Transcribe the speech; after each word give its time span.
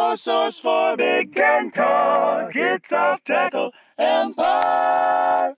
your 0.00 0.16
source 0.16 0.58
for 0.58 0.96
Big 0.96 1.34
Ten 1.34 1.70
talk. 1.70 2.52
It's 2.54 2.90
off 2.90 3.22
tackle 3.22 3.70
empire. 3.98 5.54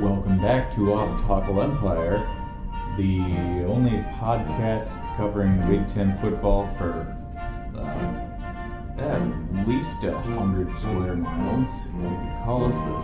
Welcome 0.00 0.40
back 0.40 0.74
to 0.76 0.94
Off 0.94 1.20
Tackle 1.26 1.60
Empire, 1.60 2.18
the 2.96 3.66
only 3.66 3.98
podcast 4.18 4.88
covering 5.18 5.60
Big 5.68 5.86
Ten 5.88 6.18
football 6.22 6.74
for 6.78 7.19
at 9.00 9.68
least 9.68 10.04
a 10.04 10.18
hundred 10.20 10.68
square 10.78 11.16
miles. 11.16 11.68
You 11.96 12.08
could 12.08 12.44
call 12.44 12.66
us 12.66 12.74
the 12.74 13.00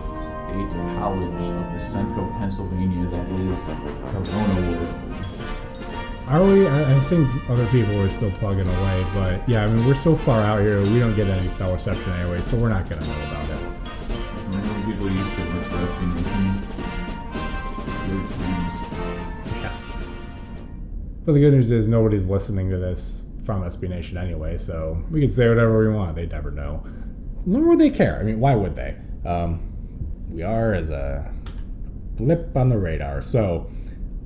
state 0.46 0.73
college 0.99 1.43
of 1.43 1.73
the 1.73 1.81
central 1.91 2.27
Pennsylvania 2.39 3.09
that 3.11 3.27
is 3.31 3.64
Corona 4.11 4.57
World. 4.71 4.90
Are 6.29 6.45
we? 6.45 6.67
I, 6.67 6.96
I 6.96 7.01
think 7.04 7.29
other 7.49 7.67
people 7.68 8.01
are 8.01 8.09
still 8.09 8.32
plugging 8.32 8.67
away, 8.67 9.07
but 9.14 9.49
yeah, 9.49 9.64
I 9.64 9.67
mean, 9.68 9.87
we're 9.87 9.95
so 9.95 10.17
far 10.17 10.40
out 10.43 10.61
here, 10.61 10.82
we 10.82 10.99
don't 10.99 11.14
get 11.14 11.29
any 11.29 11.49
cell 11.51 11.73
reception 11.73 12.11
anyway, 12.13 12.40
so 12.43 12.57
we're 12.57 12.68
not 12.68 12.89
going 12.89 13.01
to 13.01 13.09
know 13.09 13.23
about 13.29 13.49
it. 13.49 13.59
Remember 14.46 14.90
people 14.90 15.11
used 15.11 15.35
to 15.37 15.43
refer 15.43 15.87
to 15.87 16.07
Nation? 16.07 16.63
Weird 18.09 18.29
times. 18.31 18.75
Yeah. 19.63 19.73
But 21.25 21.32
the 21.32 21.40
good 21.40 21.53
news 21.53 21.71
is 21.71 21.87
nobody's 21.87 22.26
listening 22.26 22.71
to 22.71 22.79
this 22.79 23.23
from 23.46 23.63
SB 23.63 23.89
Nation 23.89 24.18
anyway, 24.18 24.59
so 24.59 25.03
we 25.11 25.21
can 25.21 25.31
say 25.31 25.49
whatever 25.49 25.79
we 25.89 25.95
want. 25.95 26.17
They'd 26.17 26.32
never 26.32 26.50
know. 26.50 26.85
Nor 27.46 27.63
would 27.68 27.79
they 27.79 27.91
care. 27.91 28.18
I 28.18 28.25
mean, 28.25 28.41
why 28.41 28.54
would 28.57 28.75
they? 28.75 28.96
Um, 29.25 29.73
we 30.29 30.43
are 30.43 30.75
as 30.75 30.91
a 30.91 31.32
blip 32.17 32.55
on 32.56 32.69
the 32.69 32.77
radar. 32.77 33.23
So 33.23 33.70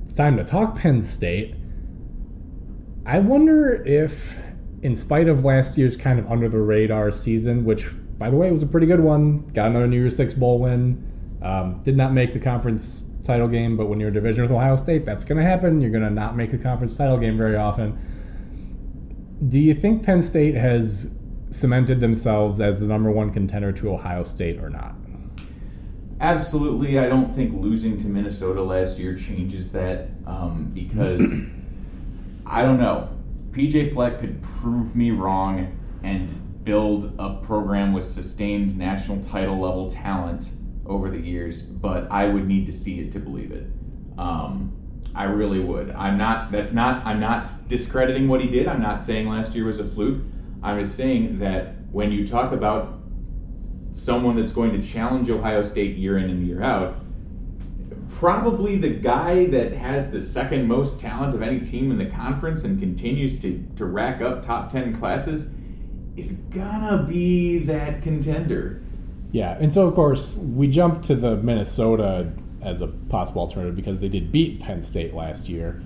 it's 0.03 0.15
time 0.15 0.35
to 0.37 0.43
talk 0.43 0.75
Penn 0.75 1.01
State. 1.03 1.55
I 3.05 3.19
wonder 3.19 3.83
if, 3.85 4.35
in 4.81 4.95
spite 4.95 5.27
of 5.27 5.45
last 5.45 5.77
year's 5.77 5.95
kind 5.95 6.19
of 6.19 6.29
under 6.31 6.49
the 6.49 6.57
radar 6.57 7.11
season, 7.11 7.63
which, 7.63 7.87
by 8.17 8.29
the 8.29 8.37
way, 8.37 8.51
was 8.51 8.63
a 8.63 8.67
pretty 8.67 8.87
good 8.87 8.99
one, 8.99 9.47
got 9.53 9.67
another 9.67 9.87
New 9.87 9.97
Year's 9.97 10.15
Six 10.15 10.33
bowl 10.33 10.59
win, 10.59 11.07
um, 11.43 11.81
did 11.83 11.95
not 11.95 12.13
make 12.13 12.33
the 12.33 12.39
conference 12.39 13.03
title 13.23 13.47
game, 13.47 13.77
but 13.77 13.85
when 13.85 13.99
you're 13.99 14.09
a 14.09 14.13
division 14.13 14.41
with 14.41 14.51
Ohio 14.51 14.75
State, 14.75 15.05
that's 15.05 15.23
going 15.23 15.37
to 15.37 15.47
happen. 15.47 15.79
You're 15.79 15.91
going 15.91 16.03
to 16.03 16.09
not 16.09 16.35
make 16.35 16.51
the 16.51 16.57
conference 16.57 16.93
title 16.93 17.17
game 17.17 17.37
very 17.37 17.55
often. 17.55 17.97
Do 19.47 19.59
you 19.59 19.73
think 19.73 20.03
Penn 20.03 20.21
State 20.21 20.53
has 20.53 21.09
cemented 21.49 21.99
themselves 21.99 22.61
as 22.61 22.79
the 22.79 22.85
number 22.85 23.11
one 23.11 23.31
contender 23.31 23.71
to 23.71 23.91
Ohio 23.91 24.23
State 24.23 24.59
or 24.59 24.69
not? 24.69 24.93
Absolutely, 26.19 26.99
I 26.99 27.09
don't 27.09 27.35
think 27.35 27.59
losing 27.59 27.97
to 27.97 28.05
Minnesota 28.05 28.61
last 28.61 28.99
year 28.99 29.15
changes 29.15 29.71
that 29.71 30.09
um, 30.27 30.69
because 30.73 31.21
I 32.45 32.61
don't 32.61 32.79
know. 32.79 33.09
PJ 33.49 33.93
Fleck 33.93 34.19
could 34.19 34.41
prove 34.43 34.95
me 34.95 35.09
wrong 35.09 35.75
and 36.03 36.63
build 36.63 37.15
a 37.17 37.41
program 37.41 37.93
with 37.93 38.05
sustained 38.05 38.77
national 38.77 39.23
title 39.23 39.59
level 39.59 39.89
talent 39.89 40.51
over 40.85 41.09
the 41.09 41.17
years, 41.19 41.63
but 41.63 42.09
I 42.11 42.27
would 42.27 42.47
need 42.47 42.67
to 42.67 42.71
see 42.71 42.99
it 42.99 43.11
to 43.13 43.19
believe 43.19 43.51
it. 43.51 43.65
Um, 44.19 44.80
I 45.13 45.23
really 45.25 45.59
would. 45.59 45.91
I'm 45.91 46.17
not. 46.17 46.51
That's 46.51 46.71
not. 46.71 47.05
I'm 47.05 47.19
not 47.19 47.45
discrediting 47.67 48.27
what 48.27 48.41
he 48.41 48.47
did. 48.47 48.67
I'm 48.67 48.81
not 48.81 48.99
saying 48.99 49.27
last 49.27 49.53
year 49.53 49.65
was 49.65 49.79
a 49.79 49.85
fluke. 49.85 50.21
I'm 50.63 50.83
just 50.83 50.95
saying 50.95 51.39
that 51.39 51.75
when 51.91 52.11
you 52.11 52.27
talk 52.27 52.53
about 52.53 52.99
someone 53.93 54.37
that's 54.37 54.51
going 54.51 54.79
to 54.79 54.87
challenge 54.87 55.29
Ohio 55.29 55.63
State 55.63 55.97
year 55.97 56.17
in 56.17 56.29
and 56.29 56.47
year 56.47 56.63
out, 56.63 56.95
probably 58.17 58.77
the 58.77 58.89
guy 58.89 59.45
that 59.47 59.73
has 59.73 60.11
the 60.11 60.21
second 60.21 60.67
most 60.67 60.99
talent 60.99 61.33
of 61.33 61.41
any 61.41 61.59
team 61.59 61.91
in 61.91 61.97
the 61.97 62.05
conference 62.05 62.63
and 62.63 62.79
continues 62.79 63.41
to, 63.41 63.65
to 63.75 63.85
rack 63.85 64.21
up 64.21 64.45
top 64.45 64.71
10 64.71 64.97
classes 64.97 65.47
is 66.15 66.31
gonna 66.49 67.03
be 67.07 67.59
that 67.59 68.03
contender. 68.03 68.81
Yeah, 69.31 69.57
and 69.59 69.73
so 69.73 69.87
of 69.87 69.95
course 69.95 70.33
we 70.35 70.67
jump 70.67 71.03
to 71.03 71.15
the 71.15 71.37
Minnesota 71.37 72.31
as 72.61 72.81
a 72.81 72.87
possible 72.87 73.41
alternative 73.41 73.75
because 73.75 73.99
they 73.99 74.09
did 74.09 74.31
beat 74.31 74.61
Penn 74.61 74.83
State 74.83 75.13
last 75.13 75.49
year. 75.49 75.81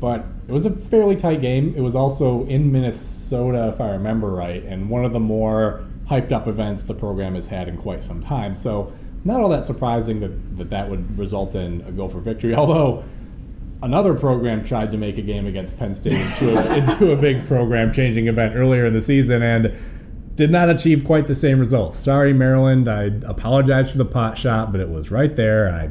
But 0.00 0.24
it 0.48 0.52
was 0.52 0.64
a 0.64 0.70
fairly 0.70 1.16
tight 1.16 1.42
game. 1.42 1.74
It 1.76 1.80
was 1.80 1.94
also 1.94 2.46
in 2.46 2.72
Minnesota, 2.72 3.70
if 3.74 3.80
I 3.80 3.90
remember 3.90 4.30
right, 4.30 4.64
and 4.64 4.88
one 4.88 5.04
of 5.04 5.12
the 5.12 5.20
more 5.20 5.84
hyped 6.08 6.32
up 6.32 6.48
events 6.48 6.82
the 6.84 6.94
program 6.94 7.34
has 7.34 7.46
had 7.46 7.68
in 7.68 7.76
quite 7.76 8.02
some 8.02 8.22
time. 8.22 8.56
So 8.56 8.92
not 9.24 9.40
all 9.40 9.48
that 9.50 9.66
surprising 9.66 10.20
that 10.20 10.58
that, 10.58 10.70
that 10.70 10.90
would 10.90 11.18
result 11.18 11.54
in 11.54 11.82
a 11.82 11.92
Gopher 11.92 12.20
victory. 12.20 12.54
Although 12.56 13.04
another 13.82 14.14
program 14.14 14.64
tried 14.64 14.90
to 14.90 14.96
make 14.96 15.18
a 15.18 15.22
game 15.22 15.46
against 15.46 15.78
Penn 15.78 15.94
State 15.94 16.14
into 16.14 16.58
a, 16.58 16.76
into 16.78 17.12
a 17.12 17.16
big 17.16 17.46
program 17.46 17.92
changing 17.92 18.28
event 18.28 18.56
earlier 18.56 18.86
in 18.86 18.94
the 18.94 19.02
season 19.02 19.42
and 19.42 19.74
did 20.34 20.50
not 20.50 20.70
achieve 20.70 21.04
quite 21.04 21.28
the 21.28 21.34
same 21.34 21.60
results. 21.60 21.98
Sorry, 21.98 22.32
Maryland. 22.32 22.88
I 22.88 23.10
apologize 23.28 23.90
for 23.90 23.98
the 23.98 24.06
pot 24.06 24.38
shot, 24.38 24.72
but 24.72 24.80
it 24.80 24.88
was 24.88 25.10
right 25.10 25.36
there, 25.36 25.70
I 25.74 25.90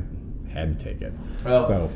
had 0.59 0.80
to 0.80 0.86
take 0.86 1.02
it. 1.02 1.14
Well, 1.44 1.68
so 1.68 1.92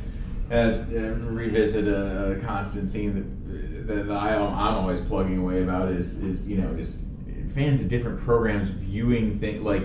uh, 0.51 0.55
uh, 0.55 0.99
revisit 1.31 1.87
a, 1.87 2.33
a 2.33 2.35
constant 2.41 2.91
theme 2.91 3.85
that, 3.87 4.07
that 4.07 4.11
I, 4.11 4.35
I'm 4.35 4.75
always 4.75 5.01
plugging 5.01 5.37
away 5.37 5.63
about 5.63 5.91
is, 5.91 6.21
is 6.21 6.47
you 6.47 6.57
know 6.57 6.73
just 6.75 6.99
fans 7.53 7.81
of 7.81 7.89
different 7.89 8.19
programs 8.21 8.69
viewing 8.69 9.39
things 9.39 9.61
like 9.61 9.83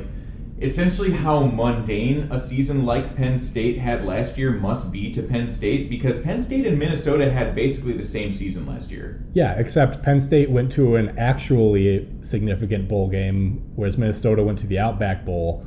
essentially 0.61 1.13
how 1.13 1.45
mundane 1.45 2.29
a 2.33 2.41
season 2.41 2.85
like 2.85 3.17
Penn 3.17 3.39
State 3.39 3.79
had 3.79 4.05
last 4.05 4.37
year 4.37 4.51
must 4.51 4.91
be 4.91 5.13
to 5.13 5.23
Penn 5.23 5.49
State 5.49 5.89
because 5.89 6.19
Penn 6.19 6.43
State 6.43 6.67
and 6.67 6.79
Minnesota 6.79 7.31
had 7.31 7.55
basically 7.55 7.97
the 7.97 8.05
same 8.05 8.33
season 8.33 8.67
last 8.67 8.91
year. 8.91 9.23
Yeah, 9.35 9.55
except 9.59 10.03
Penn 10.03 10.21
State 10.21 10.51
went 10.51 10.73
to 10.73 10.97
an 10.97 11.17
actually 11.19 12.09
significant 12.23 12.89
bowl 12.89 13.09
game, 13.09 13.71
whereas 13.77 13.97
Minnesota 13.97 14.43
went 14.43 14.59
to 14.61 14.67
the 14.67 14.79
Outback 14.79 15.25
Bowl. 15.25 15.65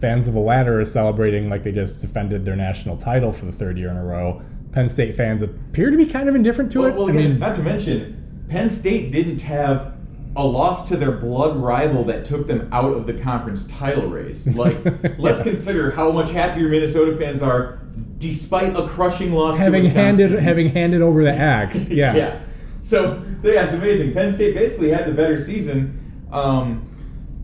Fans 0.00 0.28
of 0.28 0.34
the 0.34 0.40
latter 0.40 0.80
are 0.80 0.84
celebrating 0.84 1.48
like 1.48 1.64
they 1.64 1.72
just 1.72 2.00
defended 2.00 2.44
their 2.44 2.56
national 2.56 2.96
title 2.96 3.32
for 3.32 3.46
the 3.46 3.52
third 3.52 3.76
year 3.78 3.90
in 3.90 3.96
a 3.96 4.04
row. 4.04 4.42
Penn 4.72 4.88
State 4.88 5.16
fans 5.16 5.42
appear 5.42 5.90
to 5.90 5.96
be 5.96 6.06
kind 6.06 6.28
of 6.28 6.34
indifferent 6.34 6.70
to 6.72 6.80
well, 6.80 6.88
it. 6.88 6.94
Well, 6.94 7.06
I 7.08 7.10
again, 7.10 7.30
mean, 7.30 7.38
not 7.38 7.54
to 7.56 7.62
mention, 7.62 8.46
Penn 8.48 8.70
State 8.70 9.10
didn't 9.10 9.40
have 9.40 9.94
a 10.36 10.44
loss 10.44 10.88
to 10.88 10.96
their 10.96 11.10
blood 11.10 11.56
rival 11.56 12.04
that 12.04 12.24
took 12.24 12.46
them 12.46 12.68
out 12.72 12.92
of 12.92 13.06
the 13.06 13.14
conference 13.14 13.66
title 13.66 14.08
race. 14.08 14.46
Like, 14.54 14.78
let's 15.18 15.42
consider 15.42 15.90
how 15.90 16.12
much 16.12 16.30
happier 16.30 16.68
Minnesota 16.68 17.16
fans 17.16 17.42
are, 17.42 17.80
despite 18.18 18.76
a 18.76 18.86
crushing 18.88 19.32
loss. 19.32 19.56
having 19.56 19.84
handed 19.84 20.32
having 20.32 20.68
handed 20.68 21.02
over 21.02 21.24
the 21.24 21.32
axe. 21.32 21.88
Yeah. 21.98 22.14
yeah. 22.14 22.40
So, 22.80 23.24
so 23.42 23.48
yeah, 23.48 23.64
it's 23.64 23.74
amazing. 23.74 24.12
Penn 24.12 24.32
State 24.32 24.54
basically 24.54 24.90
had 24.90 25.06
the 25.06 25.12
better 25.12 25.42
season. 25.42 26.26
Um, 26.32 26.84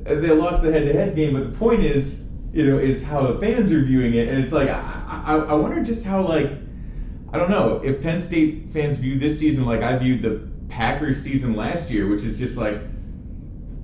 they 0.04 0.30
lost 0.30 0.62
the 0.62 0.70
head-to-head 0.70 1.16
game, 1.16 1.34
but 1.34 1.52
the 1.52 1.58
point 1.58 1.82
is, 1.82 2.23
you 2.54 2.70
know, 2.70 2.78
is 2.78 3.02
how 3.02 3.26
the 3.26 3.38
fans 3.40 3.72
are 3.72 3.82
viewing 3.82 4.14
it, 4.14 4.28
and 4.28 4.42
it's 4.42 4.52
like 4.52 4.68
I, 4.68 5.22
I, 5.26 5.36
I 5.36 5.54
wonder 5.54 5.82
just 5.82 6.04
how 6.04 6.26
like 6.26 6.50
I 7.32 7.38
don't 7.38 7.50
know 7.50 7.80
if 7.84 8.00
Penn 8.00 8.20
State 8.20 8.72
fans 8.72 8.96
view 8.96 9.18
this 9.18 9.38
season 9.40 9.64
like 9.64 9.82
I 9.82 9.98
viewed 9.98 10.22
the 10.22 10.48
Packers 10.68 11.20
season 11.20 11.54
last 11.54 11.90
year, 11.90 12.08
which 12.08 12.22
is 12.22 12.36
just 12.38 12.56
like 12.56 12.80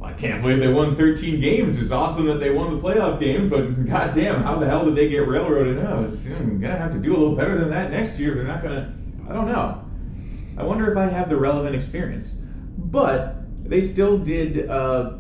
I 0.03 0.12
can't 0.12 0.41
believe 0.41 0.60
they 0.60 0.69
won 0.69 0.97
13 0.97 1.41
games. 1.41 1.78
It's 1.78 1.91
awesome 1.91 2.26
that 2.26 2.41
they 2.41 2.50
won 2.50 2.75
the 2.75 2.81
playoff 2.81 3.20
game, 3.20 3.48
but 3.48 3.86
goddamn, 3.88 4.42
how 4.42 4.58
the 4.58 4.66
hell 4.66 4.84
did 4.84 4.94
they 4.94 5.08
get 5.08 5.26
railroaded? 5.26 5.78
I'm 5.78 6.60
gonna 6.60 6.78
have 6.78 6.92
to 6.92 6.98
do 6.98 7.14
a 7.14 7.19
little 7.19 7.37
better 7.37 7.58
than 7.58 7.70
that 7.70 7.91
next 7.91 8.19
year. 8.19 8.34
They're 8.34 8.44
not 8.44 8.62
gonna. 8.62 8.94
I 9.28 9.32
don't 9.32 9.47
know. 9.47 9.84
I 10.56 10.62
wonder 10.62 10.91
if 10.91 10.97
I 10.97 11.06
have 11.06 11.28
the 11.28 11.37
relevant 11.37 11.75
experience. 11.75 12.34
But 12.78 13.37
they 13.69 13.82
still 13.82 14.19
did 14.19 14.69
uh, 14.70 15.19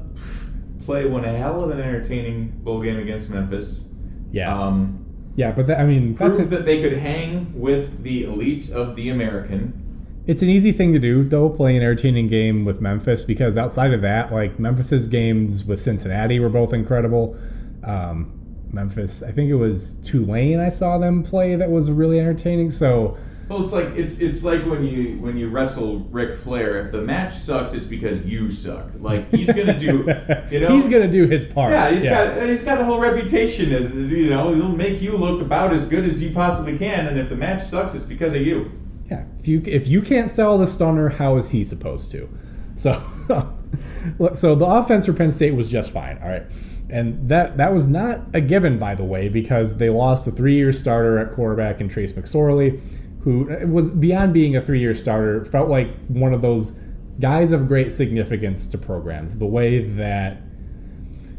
play 0.84 1.06
one 1.06 1.24
hell 1.24 1.62
of 1.62 1.70
an 1.70 1.80
entertaining 1.80 2.50
bowl 2.62 2.82
game 2.82 2.98
against 2.98 3.28
Memphis. 3.28 3.84
Yeah. 4.32 4.56
Um, 4.56 5.04
yeah, 5.36 5.52
but 5.52 5.66
that, 5.68 5.78
I 5.80 5.84
mean, 5.84 6.14
that's 6.14 6.38
a, 6.38 6.44
that 6.46 6.66
they 6.66 6.82
could 6.82 6.98
hang 6.98 7.58
with 7.58 8.02
the 8.02 8.24
elite 8.24 8.70
of 8.70 8.96
the 8.96 9.10
American. 9.10 10.22
it's 10.26 10.42
an 10.42 10.48
easy 10.48 10.72
thing 10.72 10.92
to 10.92 10.98
do 10.98 11.24
though, 11.24 11.48
playing 11.48 11.76
an 11.76 11.82
entertaining 11.82 12.28
game 12.28 12.64
with 12.64 12.80
Memphis 12.80 13.22
because 13.22 13.56
outside 13.56 13.92
of 13.92 14.02
that, 14.02 14.32
like 14.32 14.58
Memphis's 14.58 15.06
games 15.06 15.64
with 15.64 15.82
Cincinnati 15.82 16.40
were 16.40 16.48
both 16.48 16.72
incredible. 16.72 17.36
Um, 17.84 18.36
Memphis, 18.72 19.22
I 19.22 19.32
think 19.32 19.50
it 19.50 19.54
was 19.56 19.96
Tulane 20.04 20.60
I 20.60 20.68
saw 20.68 20.98
them 20.98 21.22
play 21.22 21.56
that 21.56 21.70
was 21.70 21.90
really 21.90 22.20
entertaining. 22.20 22.70
So 22.70 23.16
Well, 23.50 23.64
it's 23.64 23.72
like 23.72 23.88
it's 23.96 24.20
it's 24.20 24.44
like 24.44 24.64
when 24.64 24.84
you 24.84 25.18
when 25.18 25.36
you 25.36 25.48
wrestle 25.48 26.06
Ric 26.10 26.38
Flair. 26.38 26.86
If 26.86 26.92
the 26.92 27.00
match 27.00 27.36
sucks, 27.36 27.72
it's 27.72 27.84
because 27.84 28.24
you 28.24 28.48
suck. 28.52 28.90
Like 29.00 29.28
he's 29.32 29.48
gonna 29.48 29.76
do, 29.76 30.04
you 30.52 30.60
know, 30.60 30.76
he's 30.76 30.84
gonna 30.84 31.10
do 31.10 31.26
his 31.26 31.44
part. 31.46 31.72
Yeah, 31.72 31.90
he's 31.90 32.04
got 32.04 32.48
he's 32.48 32.62
got 32.62 32.80
a 32.80 32.84
whole 32.84 33.00
reputation 33.00 33.74
as 33.74 33.86
as, 33.86 34.08
you 34.12 34.30
know. 34.30 34.54
He'll 34.54 34.68
make 34.68 35.02
you 35.02 35.16
look 35.16 35.40
about 35.40 35.74
as 35.74 35.84
good 35.86 36.08
as 36.08 36.22
you 36.22 36.30
possibly 36.30 36.78
can, 36.78 37.08
and 37.08 37.18
if 37.18 37.28
the 37.28 37.34
match 37.34 37.66
sucks, 37.66 37.92
it's 37.94 38.04
because 38.04 38.34
of 38.34 38.42
you. 38.42 38.70
Yeah, 39.10 39.24
if 39.40 39.48
you 39.48 39.60
if 39.66 39.88
you 39.88 40.00
can't 40.00 40.30
sell 40.30 40.56
the 40.56 40.68
stunner, 40.68 41.08
how 41.08 41.36
is 41.36 41.50
he 41.50 41.64
supposed 41.64 42.12
to? 42.12 42.28
So, 42.76 43.02
so 44.32 44.54
the 44.54 44.64
offense 44.64 45.06
for 45.06 45.12
Penn 45.12 45.32
State 45.32 45.56
was 45.56 45.68
just 45.68 45.90
fine. 45.90 46.20
All 46.22 46.28
right, 46.28 46.46
And 46.88 47.28
that 47.28 47.56
that 47.56 47.74
was 47.74 47.88
not 47.88 48.20
a 48.32 48.40
given, 48.40 48.78
by 48.78 48.94
the 48.94 49.02
way, 49.02 49.28
because 49.28 49.74
they 49.74 49.90
lost 49.90 50.28
a 50.28 50.30
three-year 50.30 50.72
starter 50.72 51.18
at 51.18 51.34
quarterback 51.34 51.80
in 51.80 51.88
Trace 51.88 52.12
McSorley, 52.12 52.80
who 53.22 53.44
was 53.66 53.90
beyond 53.90 54.32
being 54.32 54.56
a 54.56 54.62
three-year 54.62 54.94
starter, 54.94 55.44
felt 55.46 55.68
like 55.68 55.94
one 56.08 56.32
of 56.32 56.42
those 56.42 56.72
guys 57.20 57.52
of 57.52 57.68
great 57.68 57.92
significance 57.92 58.66
to 58.68 58.78
programs. 58.78 59.38
The 59.38 59.46
way 59.46 59.84
that 59.94 60.42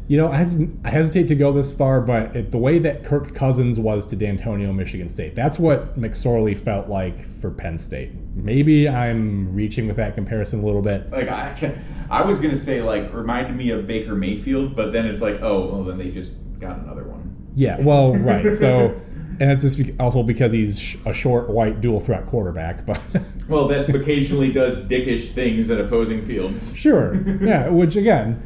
you 0.08 0.18
know, 0.18 0.28
I, 0.28 0.46
I 0.84 0.90
hesitate 0.90 1.28
to 1.28 1.34
go 1.34 1.52
this 1.52 1.70
far, 1.72 2.00
but 2.00 2.36
it, 2.36 2.50
the 2.50 2.58
way 2.58 2.78
that 2.80 3.04
Kirk 3.04 3.34
Cousins 3.34 3.78
was 3.78 4.04
to 4.06 4.16
Dantonio, 4.16 4.74
Michigan 4.74 5.08
State, 5.08 5.34
that's 5.34 5.58
what 5.58 5.98
McSorley 5.98 6.62
felt 6.62 6.88
like 6.88 7.40
for 7.40 7.50
Penn 7.50 7.78
State. 7.78 8.10
Maybe 8.34 8.88
I'm 8.88 9.54
reaching 9.54 9.86
with 9.86 9.96
that 9.96 10.14
comparison 10.14 10.60
a 10.60 10.66
little 10.66 10.82
bit. 10.82 11.10
Like 11.10 11.28
I, 11.28 11.54
can, 11.54 11.82
I 12.10 12.22
was 12.22 12.38
gonna 12.38 12.56
say 12.56 12.82
like 12.82 13.12
reminded 13.14 13.56
me 13.56 13.70
of 13.70 13.86
Baker 13.86 14.14
Mayfield, 14.14 14.76
but 14.76 14.92
then 14.92 15.06
it's 15.06 15.22
like 15.22 15.40
oh 15.40 15.66
well 15.72 15.84
then 15.84 15.98
they 15.98 16.10
just 16.10 16.32
got 16.60 16.78
another 16.78 17.04
one. 17.04 17.34
Yeah, 17.54 17.80
well, 17.80 18.14
right. 18.14 18.54
So, 18.56 19.00
and 19.40 19.50
it's 19.50 19.62
just 19.62 19.80
also 20.00 20.22
because 20.22 20.52
he's 20.52 20.96
a 21.06 21.12
short, 21.12 21.48
white, 21.50 21.80
dual 21.80 22.00
threat 22.00 22.26
quarterback. 22.26 22.84
But 22.86 23.00
well, 23.48 23.68
that 23.68 23.94
occasionally 23.94 24.52
does 24.52 24.78
dickish 24.80 25.30
things 25.32 25.70
at 25.70 25.80
opposing 25.80 26.24
fields. 26.26 26.74
Sure. 26.76 27.14
Yeah. 27.42 27.68
Which 27.68 27.96
again, 27.96 28.42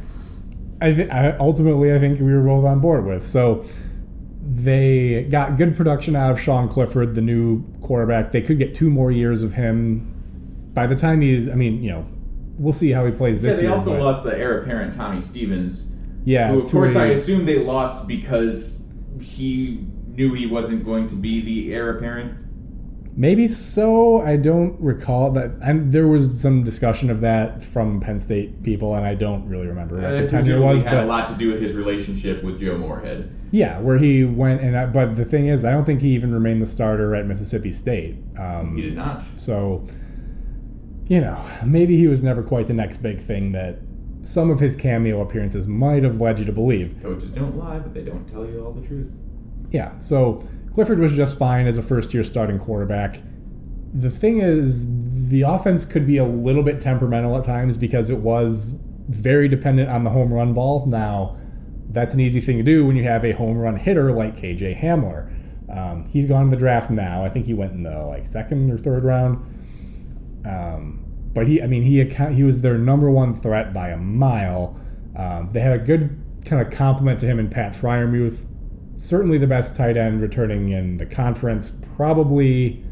I, 0.81 0.91
th- 0.93 1.09
I 1.09 1.35
ultimately 1.37 1.93
I 1.93 1.99
think 1.99 2.19
we 2.19 2.33
were 2.33 2.41
both 2.43 2.65
on 2.65 2.79
board 2.79 3.05
with. 3.05 3.27
So 3.27 3.65
they 4.55 5.23
got 5.29 5.57
good 5.57 5.75
production 5.75 6.15
out 6.15 6.31
of 6.31 6.39
Sean 6.39 6.69
Clifford, 6.69 7.15
the 7.15 7.21
new 7.21 7.63
quarterback. 7.81 8.31
They 8.31 8.41
could 8.41 8.57
get 8.57 8.73
two 8.73 8.89
more 8.89 9.11
years 9.11 9.41
of 9.43 9.53
him. 9.53 10.13
By 10.73 10.87
the 10.87 10.95
time 10.95 11.21
he's, 11.21 11.47
I 11.49 11.53
mean, 11.55 11.83
you 11.83 11.91
know, 11.91 12.05
we'll 12.57 12.73
see 12.73 12.91
how 12.91 13.05
he 13.05 13.11
plays 13.11 13.43
Yeah, 13.43 13.49
this 13.51 13.57
they 13.57 13.63
year. 13.63 13.73
also 13.73 13.91
but- 13.91 14.01
lost 14.01 14.23
the 14.23 14.37
heir 14.37 14.61
apparent 14.61 14.95
Tommy 14.95 15.21
Stevens. 15.21 15.87
yeah, 16.25 16.51
who 16.51 16.61
of 16.61 16.71
course 16.71 16.95
I 16.95 17.07
assume 17.07 17.45
they 17.45 17.59
lost 17.59 18.07
because 18.07 18.79
he 19.21 19.85
knew 20.17 20.33
he 20.33 20.47
wasn't 20.47 20.83
going 20.83 21.07
to 21.09 21.15
be 21.15 21.41
the 21.41 21.73
heir 21.73 21.95
apparent. 21.97 22.33
Maybe 23.15 23.47
so. 23.47 24.21
I 24.21 24.35
don't 24.35 24.79
recall 24.79 25.31
that. 25.31 25.51
And 25.63 25.91
there 25.91 26.07
was 26.07 26.39
some 26.39 26.63
discussion 26.63 27.09
of 27.09 27.21
that 27.21 27.63
from 27.65 27.99
Penn 27.99 28.19
State 28.19 28.61
people, 28.63 28.93
and 28.95 29.05
I 29.05 29.15
don't 29.15 29.47
really 29.47 29.67
remember 29.67 29.97
Uh, 29.97 30.11
the 30.21 30.27
time 30.27 30.43
presumably 30.43 30.73
was. 30.75 30.83
had 30.83 30.97
a 31.03 31.05
lot 31.05 31.27
to 31.29 31.35
do 31.35 31.51
with 31.51 31.61
his 31.61 31.73
relationship 31.73 32.43
with 32.43 32.59
Joe 32.59 32.77
Moorhead. 32.77 33.29
yeah, 33.51 33.79
where 33.79 33.97
he 33.97 34.23
went 34.25 34.61
and 34.61 34.75
I, 34.77 34.85
but 34.87 35.15
the 35.15 35.25
thing 35.25 35.47
is, 35.47 35.63
I 35.65 35.71
don't 35.71 35.85
think 35.85 36.01
he 36.01 36.09
even 36.09 36.31
remained 36.33 36.61
the 36.61 36.67
starter 36.67 37.15
at 37.15 37.25
Mississippi 37.25 37.71
State. 37.71 38.17
Um, 38.37 38.75
He 38.75 38.81
did 38.83 38.95
not. 38.95 39.23
So, 39.37 39.87
you 41.07 41.21
know, 41.21 41.43
maybe 41.65 41.97
he 41.97 42.07
was 42.07 42.21
never 42.21 42.43
quite 42.43 42.67
the 42.67 42.73
next 42.73 42.97
big 42.97 43.19
thing 43.21 43.51
that 43.53 43.79
some 44.21 44.51
of 44.51 44.59
his 44.59 44.75
cameo 44.75 45.21
appearances 45.21 45.65
might 45.67 46.03
have 46.03 46.19
led 46.21 46.37
you 46.37 46.45
to 46.45 46.51
believe. 46.51 46.95
Coaches 47.01 47.31
don't 47.31 47.57
lie, 47.57 47.79
but 47.79 47.93
they 47.95 48.01
don't 48.03 48.27
tell 48.27 48.45
you 48.45 48.63
all 48.63 48.73
the 48.73 48.85
truth. 48.85 49.09
Yeah, 49.71 49.99
so 49.99 50.47
Clifford 50.73 50.99
was 50.99 51.13
just 51.13 51.37
fine 51.37 51.67
as 51.67 51.77
a 51.77 51.83
first 51.83 52.13
year 52.13 52.23
starting 52.23 52.59
quarterback. 52.59 53.19
The 53.93 54.11
thing 54.11 54.41
is, 54.41 54.85
the 55.29 55.41
offense 55.41 55.85
could 55.85 56.05
be 56.05 56.17
a 56.17 56.25
little 56.25 56.63
bit 56.63 56.81
temperamental 56.81 57.37
at 57.37 57.43
times 57.43 57.77
because 57.77 58.09
it 58.09 58.17
was 58.17 58.73
very 59.09 59.47
dependent 59.47 59.89
on 59.89 60.03
the 60.03 60.09
home 60.09 60.31
run 60.31 60.53
ball. 60.53 60.85
Now, 60.85 61.37
that's 61.89 62.13
an 62.13 62.19
easy 62.19 62.41
thing 62.41 62.57
to 62.57 62.63
do 62.63 62.85
when 62.85 62.95
you 62.95 63.03
have 63.03 63.25
a 63.25 63.31
home 63.31 63.57
run 63.57 63.75
hitter 63.75 64.11
like 64.11 64.37
KJ 64.37 64.79
Hamler. 64.81 65.33
Um, 65.75 66.05
he's 66.05 66.25
gone 66.25 66.43
in 66.43 66.49
the 66.49 66.57
draft 66.57 66.89
now. 66.89 67.25
I 67.25 67.29
think 67.29 67.45
he 67.45 67.53
went 67.53 67.73
in 67.73 67.83
the 67.83 68.05
like 68.05 68.25
second 68.25 68.71
or 68.71 68.77
third 68.77 69.03
round. 69.03 69.37
Um, 70.45 71.03
but 71.33 71.47
he, 71.47 71.61
I 71.61 71.67
mean, 71.67 71.83
he 71.83 72.03
he 72.33 72.43
was 72.43 72.61
their 72.61 72.77
number 72.77 73.11
one 73.11 73.39
threat 73.41 73.73
by 73.73 73.89
a 73.89 73.97
mile. 73.97 74.79
Um, 75.17 75.49
they 75.51 75.59
had 75.59 75.73
a 75.73 75.83
good 75.83 76.21
kind 76.45 76.65
of 76.65 76.71
compliment 76.71 77.19
to 77.21 77.25
him 77.25 77.39
in 77.39 77.49
Pat 77.49 77.73
Freiermuth. 77.73 78.37
Certainly 78.97 79.37
the 79.37 79.47
best 79.47 79.75
tight 79.75 79.95
end 79.95 80.21
returning 80.21 80.69
in 80.69 80.97
the 80.97 81.05
conference. 81.05 81.71
Probably, 81.95 82.83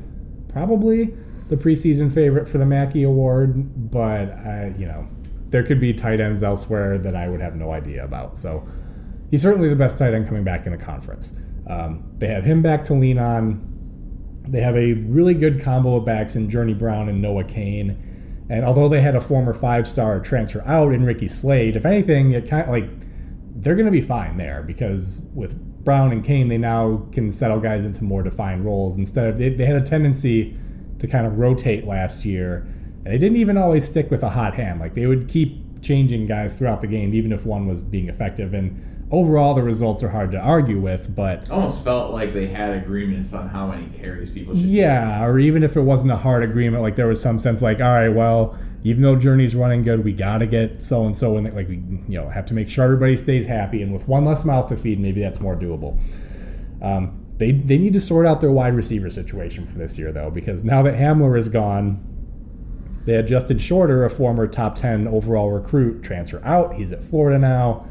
probably 0.50 1.14
the 1.50 1.56
preseason 1.56 2.14
favorite 2.14 2.48
for 2.48 2.58
the 2.58 2.66
Mackey 2.66 3.04
Award. 3.04 3.92
But 3.92 4.32
I, 4.32 4.74
you 4.78 4.86
know, 4.86 5.08
there 5.50 5.64
could 5.64 5.80
be 5.80 5.94
tight 5.94 6.20
ends 6.20 6.44
elsewhere 6.44 6.98
that 7.00 7.16
I 7.16 7.28
would 7.28 7.42
have 7.42 7.56
no 7.56 7.72
idea 7.72 8.04
about. 8.04 8.38
So 8.38 8.68
he's 9.32 9.42
certainly 9.42 9.70
the 9.70 9.76
best 9.76 9.98
tight 9.98 10.14
end 10.14 10.28
coming 10.28 10.44
back 10.44 10.66
in 10.66 10.72
the 10.72 10.78
conference. 10.78 11.34
Um, 11.68 12.12
they 12.18 12.28
have 12.28 12.44
him 12.44 12.62
back 12.62 12.84
to 12.86 12.94
lean 12.94 13.18
on. 13.18 13.72
They 14.48 14.62
have 14.62 14.76
a 14.76 14.94
really 14.94 15.34
good 15.34 15.62
combo 15.62 15.96
of 15.96 16.06
backs 16.06 16.36
in 16.36 16.50
Journey 16.50 16.76
Brown 16.76 17.10
and 17.10 17.22
Noah 17.22 17.44
Cain. 17.44 18.46
And 18.50 18.64
although 18.64 18.88
they 18.88 19.02
had 19.02 19.16
a 19.16 19.22
former 19.22 19.54
five 19.56 19.88
star 19.88 20.20
transfer 20.20 20.62
out 20.68 20.94
in 20.94 21.04
Ricky 21.04 21.28
Slade, 21.28 21.76
if 21.76 21.86
anything, 21.86 22.34
it 22.34 22.48
kind 22.48 22.64
of 22.64 22.70
like 22.70 22.88
they're 23.56 23.76
going 23.76 23.88
to 23.88 23.92
be 23.92 24.02
fine 24.02 24.38
there 24.38 24.62
because 24.62 25.22
with 25.34 25.60
Brown 25.86 26.12
and 26.12 26.26
Cain, 26.26 26.50
they 26.50 26.58
now 26.58 27.04
can 27.12 27.32
settle 27.32 27.60
guys 27.60 27.86
into 27.86 28.04
more 28.04 28.24
defined 28.24 28.66
roles 28.66 28.98
instead 28.98 29.28
of 29.28 29.38
they, 29.38 29.50
they 29.50 29.66
had 29.66 29.76
a 29.76 29.82
tendency 29.86 30.58
to 31.00 31.08
kind 31.08 31.26
of 31.26 31.38
rotate 31.38 31.86
last 31.86 32.26
year. 32.26 32.68
And 33.06 33.14
they 33.14 33.18
didn't 33.18 33.38
even 33.38 33.58
always 33.58 33.88
stick 33.88 34.10
with 34.12 34.24
a 34.24 34.30
hot 34.30 34.56
hand. 34.56 34.80
Like 34.80 34.96
they 34.96 35.06
would 35.06 35.30
keep 35.30 35.82
changing 35.82 36.26
guys 36.28 36.54
throughout 36.56 36.82
the 36.82 36.88
game, 36.88 37.14
even 37.14 37.32
if 37.32 37.46
one 37.46 37.68
was 37.68 37.82
being 37.82 38.10
effective. 38.10 38.56
And 38.56 39.08
overall, 39.12 39.54
the 39.54 39.62
results 39.62 40.02
are 40.02 40.10
hard 40.10 40.32
to 40.32 40.40
argue 40.40 40.80
with, 40.80 41.16
but 41.16 41.48
Almost 41.52 41.84
felt 41.84 42.12
like 42.12 42.34
they 42.34 42.48
had 42.48 42.76
agreements 42.76 43.34
on 43.34 43.48
how 43.48 43.68
many 43.68 43.86
carries 44.00 44.32
people 44.32 44.56
should 44.56 44.64
get. 44.64 44.72
yeah, 44.72 45.24
or 45.24 45.38
even 45.38 45.62
if 45.64 45.78
it 45.78 45.82
wasn't 45.82 46.12
a 46.12 46.18
hard 46.18 46.44
agreement, 46.44 46.82
like 46.82 46.96
there 46.96 47.06
was 47.08 47.22
some 47.22 47.40
sense 47.40 47.62
like, 47.62 47.80
all 47.80 47.92
right, 47.92 48.10
well, 48.10 48.58
even 48.86 49.02
though 49.02 49.16
Journey's 49.16 49.56
running 49.56 49.82
good, 49.82 50.06
we 50.06 50.14
gotta 50.14 50.46
get 50.46 50.80
so 50.80 51.06
and 51.08 51.18
so 51.18 51.38
in. 51.38 51.44
Like 51.56 51.68
we, 51.68 51.78
you 52.08 52.20
know, 52.20 52.30
have 52.30 52.46
to 52.46 52.54
make 52.54 52.70
sure 52.70 52.84
everybody 52.84 53.18
stays 53.18 53.48
happy, 53.48 53.82
and 53.82 53.92
with 53.92 54.08
one 54.08 54.26
less 54.26 54.46
mouth 54.46 54.70
to 54.70 54.78
feed, 54.78 55.00
maybe 55.00 55.22
that's 55.22 55.40
more 55.40 55.56
doable. 55.56 56.00
Um, 56.84 57.26
they 57.38 57.52
they 57.52 57.80
need 57.80 57.94
to 57.94 58.00
sort 58.00 58.28
out 58.28 58.42
their 58.42 58.52
wide 58.52 58.76
receiver 58.76 59.10
situation 59.10 59.66
for 59.66 59.80
this 59.80 59.98
year 59.98 60.12
though, 60.12 60.30
because 60.30 60.64
now 60.64 60.84
that 60.84 60.94
Hamler 60.94 61.36
is 61.36 61.50
gone, 61.50 62.00
they 63.08 63.14
had 63.14 63.28
Justin 63.28 63.58
Shorter, 63.58 64.06
a 64.06 64.10
former 64.10 64.46
top 64.46 64.76
ten 64.76 65.08
overall 65.08 65.50
recruit, 65.50 66.04
transfer 66.04 66.40
out. 66.46 66.76
He's 66.76 66.92
at 66.92 67.04
Florida 67.10 67.40
now. 67.40 67.88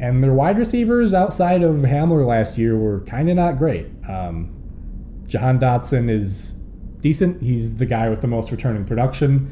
And 0.00 0.22
their 0.22 0.34
wide 0.34 0.58
receivers 0.58 1.14
outside 1.14 1.62
of 1.62 1.74
Hamler 1.76 2.24
last 2.24 2.58
year 2.58 2.76
were 2.76 3.00
kind 3.00 3.30
of 3.30 3.36
not 3.36 3.56
great. 3.56 3.86
Um, 4.08 4.54
Jahan 5.26 5.58
Dotson 5.58 6.08
is 6.10 6.52
decent. 7.00 7.42
He's 7.42 7.74
the 7.74 7.86
guy 7.86 8.08
with 8.10 8.20
the 8.20 8.28
most 8.28 8.50
returning 8.50 8.84
production. 8.84 9.50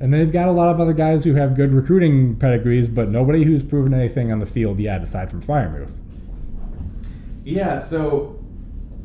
And 0.00 0.12
they've 0.12 0.32
got 0.32 0.48
a 0.48 0.52
lot 0.52 0.70
of 0.74 0.80
other 0.80 0.94
guys 0.94 1.24
who 1.24 1.34
have 1.34 1.54
good 1.54 1.72
recruiting 1.72 2.36
pedigrees, 2.36 2.88
but 2.88 3.10
nobody 3.10 3.44
who's 3.44 3.62
proven 3.62 3.92
anything 3.92 4.32
on 4.32 4.38
the 4.38 4.46
field 4.46 4.80
yet 4.80 5.02
aside 5.02 5.30
from 5.30 5.42
Freiermuth. 5.42 5.90
Yeah, 7.44 7.78
so 7.78 8.42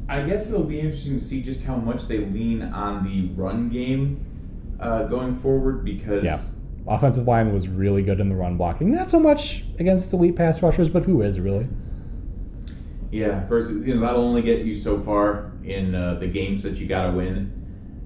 I 0.07 0.21
guess 0.21 0.47
it'll 0.47 0.63
be 0.63 0.79
interesting 0.79 1.19
to 1.19 1.25
see 1.25 1.41
just 1.41 1.61
how 1.61 1.75
much 1.75 2.07
they 2.07 2.19
lean 2.19 2.61
on 2.61 3.03
the 3.03 3.29
run 3.39 3.69
game 3.69 4.25
uh, 4.79 5.03
going 5.03 5.39
forward 5.39 5.83
because 5.83 6.23
Yeah. 6.23 6.41
Offensive 6.87 7.27
line 7.27 7.51
was 7.51 7.67
really 7.67 8.03
good 8.03 8.19
in 8.19 8.29
the 8.29 8.35
run 8.35 8.57
blocking. 8.57 8.91
Not 8.91 9.09
so 9.09 9.19
much 9.19 9.63
against 9.79 10.13
elite 10.13 10.35
pass 10.35 10.61
rushers, 10.61 10.87
but 10.87 11.03
who 11.03 11.23
is 11.23 11.39
really? 11.39 11.67
Yeah, 13.11 13.47
versus 13.47 13.85
you 13.87 13.95
know 13.95 14.01
that'll 14.01 14.23
only 14.23 14.43
get 14.43 14.59
you 14.59 14.75
so 14.75 15.01
far 15.01 15.51
in 15.63 15.95
uh, 15.95 16.15
the 16.19 16.27
games 16.27 16.61
that 16.61 16.77
you 16.77 16.85
got 16.85 17.07
to 17.07 17.17
win. 17.17 17.51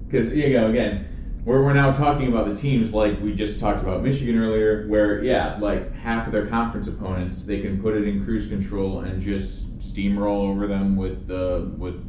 Because 0.08 0.32
you 0.32 0.48
know, 0.54 0.70
again, 0.70 1.06
we're 1.44 1.64
we're 1.64 1.72
now 1.72 1.92
talking 1.92 2.28
about 2.28 2.48
the 2.48 2.54
teams 2.54 2.92
like 2.92 3.20
we 3.20 3.34
just 3.34 3.58
talked 3.58 3.82
about 3.82 4.02
Michigan 4.02 4.38
earlier, 4.38 4.86
where 4.88 5.22
yeah, 5.22 5.56
like 5.58 5.92
half 5.94 6.26
of 6.26 6.32
their 6.32 6.46
conference 6.46 6.86
opponents 6.86 7.42
they 7.42 7.60
can 7.60 7.80
put 7.80 7.96
it 7.96 8.06
in 8.06 8.24
cruise 8.24 8.46
control 8.46 9.00
and 9.00 9.22
just 9.22 9.78
steamroll 9.78 10.50
over 10.50 10.66
them 10.66 10.96
with 10.96 11.30
uh, 11.30 11.62
with 11.76 12.04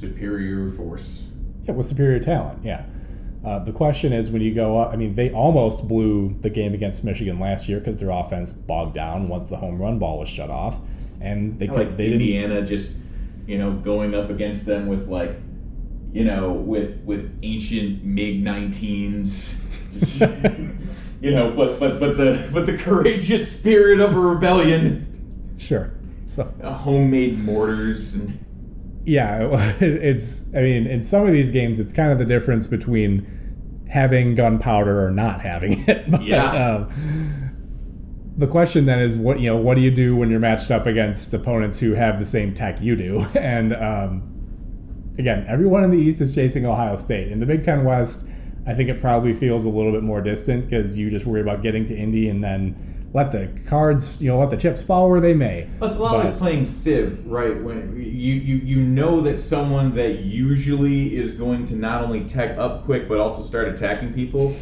superior 0.00 0.70
force. 0.72 1.24
Yeah, 1.64 1.72
with 1.72 1.86
superior 1.86 2.20
talent, 2.20 2.64
yeah. 2.64 2.86
Uh, 3.44 3.60
the 3.60 3.72
question 3.72 4.12
is 4.12 4.30
when 4.30 4.42
you 4.42 4.52
go 4.52 4.78
up, 4.78 4.92
I 4.92 4.96
mean, 4.96 5.14
they 5.14 5.30
almost 5.30 5.86
blew 5.86 6.36
the 6.40 6.50
game 6.50 6.74
against 6.74 7.04
Michigan 7.04 7.38
last 7.38 7.68
year 7.68 7.78
because 7.78 7.96
their 7.96 8.10
offense 8.10 8.52
bogged 8.52 8.94
down 8.94 9.28
once 9.28 9.48
the 9.48 9.56
home 9.56 9.80
run 9.80 10.00
ball 10.00 10.18
was 10.18 10.28
shut 10.28 10.50
off. 10.50 10.76
And 11.20 11.58
they, 11.58 11.68
could, 11.68 11.76
like 11.76 11.96
they 11.96 12.10
didn't. 12.10 12.22
Indiana 12.22 12.62
just 12.62 12.92
you 13.46 13.58
know 13.58 13.72
going 13.72 14.14
up 14.14 14.30
against 14.30 14.66
them 14.66 14.86
with 14.86 15.08
like 15.08 15.36
you 16.16 16.24
know 16.24 16.50
with 16.52 16.98
with 17.04 17.38
ancient 17.42 18.02
MiG 18.02 18.42
19s. 18.42 19.54
Just, 19.92 20.20
you 21.20 21.30
know, 21.30 21.50
but 21.50 21.78
but 21.78 22.00
but 22.00 22.16
the 22.16 22.48
but 22.52 22.64
the 22.64 22.76
courageous 22.78 23.52
spirit 23.52 24.00
of 24.00 24.16
a 24.16 24.20
rebellion, 24.20 25.54
Sure. 25.58 25.92
So, 26.24 26.52
uh, 26.62 26.72
homemade 26.72 27.38
mortars 27.38 28.14
and 28.14 28.38
yeah, 29.04 29.74
it's, 29.80 30.40
I 30.54 30.60
mean, 30.62 30.86
in 30.86 31.04
some 31.04 31.26
of 31.26 31.32
these 31.32 31.50
games, 31.50 31.78
it's 31.78 31.92
kind 31.92 32.10
of 32.10 32.18
the 32.18 32.24
difference 32.24 32.66
between 32.66 33.24
having 33.88 34.34
gunpowder 34.34 35.06
or 35.06 35.10
not 35.10 35.40
having 35.42 35.84
it. 35.88 36.10
But, 36.10 36.22
Yeah. 36.24 36.50
um, 36.50 37.52
the 38.38 38.46
question 38.46 38.84
then 38.86 38.98
is 39.00 39.14
what 39.14 39.38
you 39.40 39.48
know 39.48 39.56
what 39.56 39.74
do 39.76 39.80
you 39.82 39.90
do 39.90 40.16
when 40.16 40.28
you're 40.30 40.40
matched 40.40 40.70
up 40.70 40.86
against 40.86 41.32
opponents 41.34 41.78
who 41.78 41.92
have 41.92 42.18
the 42.18 42.24
same 42.26 42.54
tech 42.54 42.80
you 42.82 42.96
do 42.96 43.20
and 43.34 43.74
um, 43.74 44.32
again 45.18 45.46
everyone 45.48 45.84
in 45.84 45.90
the 45.90 45.96
east 45.98 46.20
is 46.20 46.34
chasing 46.34 46.66
ohio 46.66 46.96
state 46.96 47.30
in 47.32 47.40
the 47.40 47.46
big 47.46 47.64
ten 47.64 47.84
west 47.84 48.24
i 48.66 48.74
think 48.74 48.88
it 48.88 49.00
probably 49.00 49.32
feels 49.34 49.64
a 49.64 49.68
little 49.68 49.92
bit 49.92 50.02
more 50.02 50.20
distant 50.20 50.68
because 50.68 50.98
you 50.98 51.10
just 51.10 51.26
worry 51.26 51.40
about 51.40 51.62
getting 51.62 51.86
to 51.86 51.96
indy 51.96 52.28
and 52.28 52.42
then 52.42 52.92
let 53.14 53.32
the 53.32 53.48
cards, 53.66 54.20
you 54.20 54.28
know, 54.28 54.38
let 54.38 54.50
the 54.50 54.58
chips 54.58 54.82
fall 54.82 55.08
where 55.08 55.22
they 55.22 55.32
may. 55.32 55.66
Well, 55.80 55.88
it's 55.88 55.98
a 55.98 56.02
lot 56.02 56.16
But- 56.16 56.24
like 56.26 56.38
playing 56.38 56.66
Civ, 56.66 57.24
right? 57.26 57.62
When 57.62 57.96
you, 57.96 58.34
you 58.34 58.56
you 58.56 58.76
know 58.82 59.22
that 59.22 59.40
someone 59.40 59.94
that 59.94 60.18
usually 60.24 61.16
is 61.16 61.30
going 61.30 61.64
to 61.66 61.76
not 61.76 62.02
only 62.04 62.24
tech 62.24 62.58
up 62.58 62.84
quick 62.84 63.08
but 63.08 63.16
also 63.18 63.42
start 63.42 63.68
attacking 63.68 64.12
people, 64.12 64.54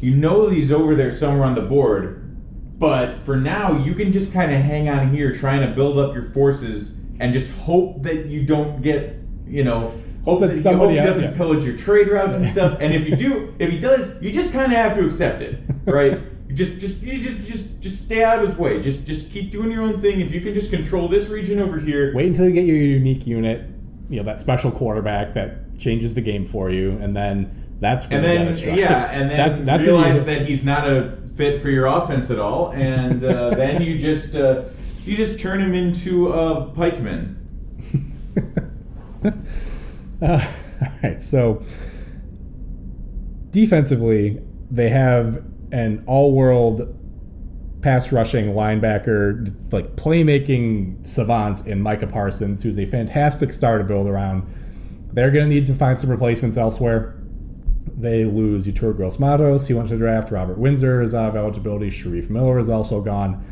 you 0.00 0.14
know 0.14 0.46
that 0.46 0.54
he's 0.54 0.70
over 0.70 0.94
there 0.94 1.10
somewhere 1.10 1.44
on 1.46 1.54
the 1.54 1.62
board. 1.62 2.36
But 2.78 3.22
for 3.22 3.36
now, 3.36 3.82
you 3.82 3.94
can 3.94 4.12
just 4.12 4.30
kind 4.30 4.52
of 4.52 4.60
hang 4.60 4.90
on 4.90 5.14
here, 5.14 5.34
trying 5.34 5.66
to 5.66 5.74
build 5.74 5.96
up 5.96 6.12
your 6.12 6.32
forces, 6.32 6.96
and 7.20 7.32
just 7.32 7.50
hope 7.52 8.02
that 8.02 8.26
you 8.26 8.44
don't 8.44 8.82
get, 8.82 9.16
you 9.46 9.64
know, 9.64 9.92
hope 10.24 10.40
That 10.40 10.60
somebody 10.62 10.96
hope 10.96 11.04
he 11.04 11.10
doesn't 11.10 11.32
yeah. 11.32 11.36
pillage 11.36 11.64
your 11.64 11.76
trade 11.76 12.08
routes 12.08 12.34
and 12.34 12.50
stuff. 12.50 12.78
and 12.80 12.94
if 12.94 13.06
you 13.06 13.16
do, 13.16 13.54
if 13.58 13.70
he 13.70 13.78
does, 13.78 14.20
you 14.22 14.32
just 14.32 14.52
kind 14.52 14.72
of 14.72 14.78
have 14.78 14.96
to 14.96 15.04
accept 15.04 15.42
it, 15.42 15.60
right? 15.84 16.20
Just, 16.54 16.78
just, 16.78 16.98
you 17.00 17.20
just, 17.20 17.48
just, 17.48 17.80
just 17.80 18.04
stay 18.04 18.22
out 18.22 18.38
of 18.38 18.48
his 18.48 18.56
way. 18.56 18.80
Just, 18.80 19.04
just 19.04 19.30
keep 19.30 19.50
doing 19.50 19.70
your 19.70 19.82
own 19.82 20.00
thing. 20.00 20.20
If 20.20 20.30
you 20.30 20.40
can 20.40 20.54
just 20.54 20.70
control 20.70 21.08
this 21.08 21.26
region 21.26 21.58
over 21.58 21.80
here, 21.80 22.14
Wait 22.14 22.26
until 22.26 22.46
you 22.46 22.52
get 22.52 22.64
your 22.64 22.76
unique 22.76 23.26
unit, 23.26 23.68
you 24.08 24.18
know, 24.18 24.22
that 24.24 24.40
special 24.40 24.70
quarterback 24.70 25.34
that 25.34 25.78
changes 25.78 26.14
the 26.14 26.20
game 26.20 26.46
for 26.46 26.70
you, 26.70 26.92
and 27.00 27.16
then 27.16 27.76
that's 27.80 28.06
when 28.08 28.24
and 28.24 28.56
then 28.56 28.78
yeah, 28.78 29.04
and 29.10 29.30
then 29.30 29.36
that's 29.36 29.64
that's 29.64 29.84
realize 29.84 30.24
that 30.24 30.46
he's 30.46 30.64
not 30.64 30.88
a 30.88 31.18
fit 31.36 31.60
for 31.60 31.70
your 31.70 31.86
offense 31.86 32.30
at 32.30 32.38
all, 32.38 32.70
and 32.72 33.24
uh, 33.24 33.50
then 33.56 33.82
you 33.82 33.98
just, 33.98 34.34
uh, 34.34 34.64
you 35.04 35.16
just 35.16 35.38
turn 35.38 35.60
him 35.60 35.74
into 35.74 36.32
a 36.32 36.70
pikeman. 36.70 37.36
uh, 40.22 40.46
all 40.80 40.88
right, 41.02 41.20
so 41.20 41.62
defensively, 43.50 44.40
they 44.70 44.88
have 44.88 45.44
an 45.72 46.02
all-world 46.06 47.00
pass 47.80 48.10
rushing 48.12 48.52
linebacker, 48.52 49.54
like 49.72 49.94
playmaking 49.96 51.06
savant 51.06 51.66
in 51.66 51.80
Micah 51.80 52.06
Parsons, 52.06 52.62
who's 52.62 52.78
a 52.78 52.86
fantastic 52.86 53.52
star 53.52 53.78
to 53.78 53.84
build 53.84 54.06
around. 54.06 54.42
They're 55.12 55.30
going 55.30 55.48
to 55.48 55.54
need 55.54 55.66
to 55.66 55.74
find 55.74 56.00
some 56.00 56.10
replacements 56.10 56.56
elsewhere. 56.56 57.16
They 57.96 58.24
lose 58.24 58.66
Yetur 58.66 58.96
Gross-Matos. 58.96 59.68
He 59.68 59.74
went 59.74 59.88
to 59.88 59.94
the 59.94 60.00
draft. 60.00 60.32
Robert 60.32 60.58
Windsor 60.58 61.02
is 61.02 61.14
out 61.14 61.28
of 61.28 61.36
eligibility. 61.36 61.90
Shareef 61.90 62.28
Miller 62.30 62.58
is 62.58 62.68
also 62.68 63.00
gone. 63.00 63.44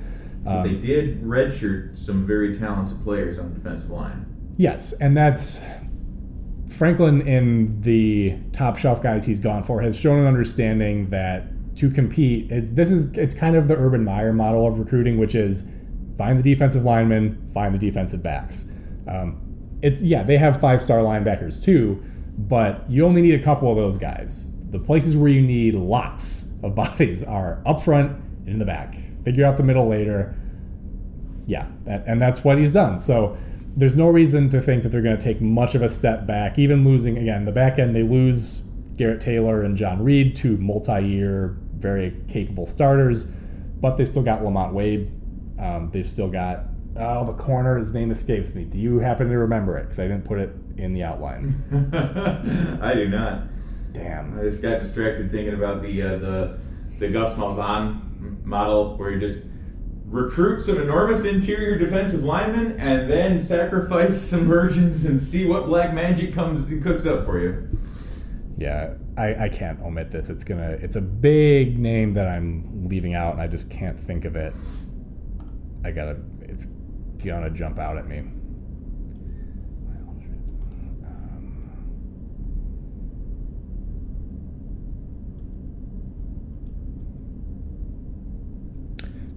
Um, 0.47 0.63
they 0.65 0.75
did 0.75 1.23
redshirt 1.23 1.97
some 1.97 2.27
very 2.27 2.57
talented 2.59 3.03
players 3.05 3.39
on 3.39 3.53
the 3.53 3.61
defensive 3.61 3.91
line. 3.91 4.32
Yes, 4.57 4.93
and 5.01 5.17
that's 5.17 5.61
Franklin 6.77 7.27
in 7.27 7.81
the 7.83 8.37
top 8.53 8.77
shelf 8.77 9.03
guys 9.03 9.25
he's 9.25 9.41
gone 9.41 9.65
for 9.65 9.81
has 9.83 9.97
shown 9.97 10.19
an 10.19 10.27
understanding 10.27 11.09
that 11.11 11.47
to 11.77 11.91
compete, 11.91 12.51
it, 12.51 12.77
this 12.77 12.91
is 12.91 13.17
it's 13.17 13.35
kind 13.35 13.57
of 13.57 13.69
the 13.69 13.75
Urban 13.75 14.05
Meyer 14.05 14.33
model 14.33 14.67
of 14.67 14.79
recruiting, 14.79 15.19
which 15.19 15.35
is 15.35 15.65
find 16.19 16.39
the 16.39 16.43
defensive 16.43 16.85
linemen, 16.85 17.51
find 17.55 17.75
the 17.75 17.79
defensive 17.79 18.23
backs. 18.23 18.67
Um, 19.09 19.41
it's 19.81 20.01
yeah, 20.01 20.23
they 20.23 20.37
have 20.37 20.61
five 20.61 20.83
star 20.83 20.99
linebackers 20.99 21.63
too, 21.63 22.03
but 22.37 22.89
you 22.91 23.07
only 23.07 23.23
need 23.23 23.41
a 23.41 23.43
couple 23.43 23.71
of 23.71 23.77
those 23.77 23.97
guys. 23.97 24.45
The 24.71 24.79
places 24.79 25.17
where 25.17 25.31
you 25.31 25.43
need 25.43 25.75
lots 25.75 26.45
of 26.63 26.75
bodies 26.77 27.23
are 27.23 27.63
up 27.67 27.83
front 27.85 28.11
and 28.41 28.49
in 28.49 28.59
the 28.59 28.65
back. 28.65 28.97
Figure 29.25 29.45
out 29.45 29.57
the 29.57 29.63
middle 29.63 29.89
later 29.89 30.37
yeah, 31.47 31.67
that, 31.85 32.05
and 32.07 32.21
that's 32.21 32.45
what 32.45 32.59
he's 32.59 32.71
done. 32.71 32.99
So 32.99 33.37
there's 33.77 33.97
no 33.97 34.09
reason 34.09 34.51
to 34.51 34.61
think 34.61 34.83
that 34.83 34.91
they're 34.91 35.03
going 35.03 35.17
to 35.17 35.23
take 35.23 35.41
much 35.41 35.75
of 35.75 35.83
a 35.83 35.89
step 35.89 36.27
back. 36.27 36.59
Even 36.59 36.85
losing 36.85 37.19
again 37.19 37.45
the 37.45 37.53
back 37.53 37.79
end, 37.79 37.95
they 37.95 38.03
lose 38.03 38.63
Garrett 38.97 39.21
Taylor 39.21 39.63
and 39.63 39.77
John 39.77 40.03
Reid, 40.03 40.37
two 40.37 40.57
multi-year, 40.59 41.57
very 41.79 42.17
capable 42.29 42.67
starters, 42.67 43.25
but 43.25 43.97
they 43.97 44.05
still 44.05 44.23
got 44.23 44.45
Lamont 44.45 44.75
Wade. 44.75 45.11
Um, 45.59 45.91
they've 45.93 46.07
still 46.07 46.29
got 46.29 46.65
oh 46.97 47.25
the 47.25 47.33
corner. 47.33 47.79
His 47.79 47.93
name 47.93 48.11
escapes 48.11 48.55
me. 48.55 48.65
Do 48.65 48.79
you 48.79 48.99
happen 48.99 49.29
to 49.29 49.39
remember 49.39 49.79
it? 49.79 49.85
Because 49.85 49.99
I 49.99 50.03
didn't 50.03 50.25
put 50.25 50.39
it 50.39 50.51
in 50.77 50.93
the 50.93 51.03
outline. 51.03 51.63
I 52.83 52.95
do 52.95 53.09
not. 53.09 53.45
Damn. 53.93 54.39
I 54.39 54.45
just 54.45 54.63
got 54.63 54.81
distracted 54.81 55.31
thinking 55.31 55.55
about 55.55 55.83
the 55.83 56.03
uh, 56.03 56.19
the 56.19 56.59
the 56.99 57.09
Gus 57.09 57.37
Malzahn 57.37 58.45
model, 58.45 58.97
where 58.97 59.11
you 59.11 59.21
just 59.21 59.43
recruit 60.13 60.63
some 60.63 60.79
enormous 60.79 61.25
interior 61.25 61.79
defensive 61.79 62.23
linemen 62.23 62.79
and 62.79 63.11
then 63.11 63.41
sacrifice 63.41 64.21
some 64.31 64.47
virgins 64.47 65.05
and 65.05 65.21
see 65.21 65.47
what 65.47 65.67
black 65.67 65.95
magic 65.95 66.35
comes 66.35 66.67
cooks 66.83 67.07
up 67.07 67.25
for 67.25 67.41
you. 67.41 67.79
Yeah, 68.59 68.95
I, 69.17 69.45
I 69.45 69.49
can't 69.49 69.81
omit 69.81 70.11
this. 70.11 70.29
It's 70.29 70.45
gonna. 70.45 70.79
It's 70.81 70.97
a 70.97 71.01
big 71.01 71.79
name 71.79 72.15
that 72.15 72.29
I'm 72.29 72.89
leaving 72.89 73.15
out, 73.15 73.33
and 73.33 73.43
I 73.43 73.47
just 73.47 73.71
can't 73.71 73.99
think 73.99 74.25
of 74.25 74.37
it. 74.37 74.55
I 75.85 75.91
gotta. 75.91 76.17
It's 76.43 76.67
gonna 77.25 77.51
jump 77.51 77.79
out 77.79 77.99
at 77.99 78.07
me. 78.07 78.19
Um, 78.19 78.39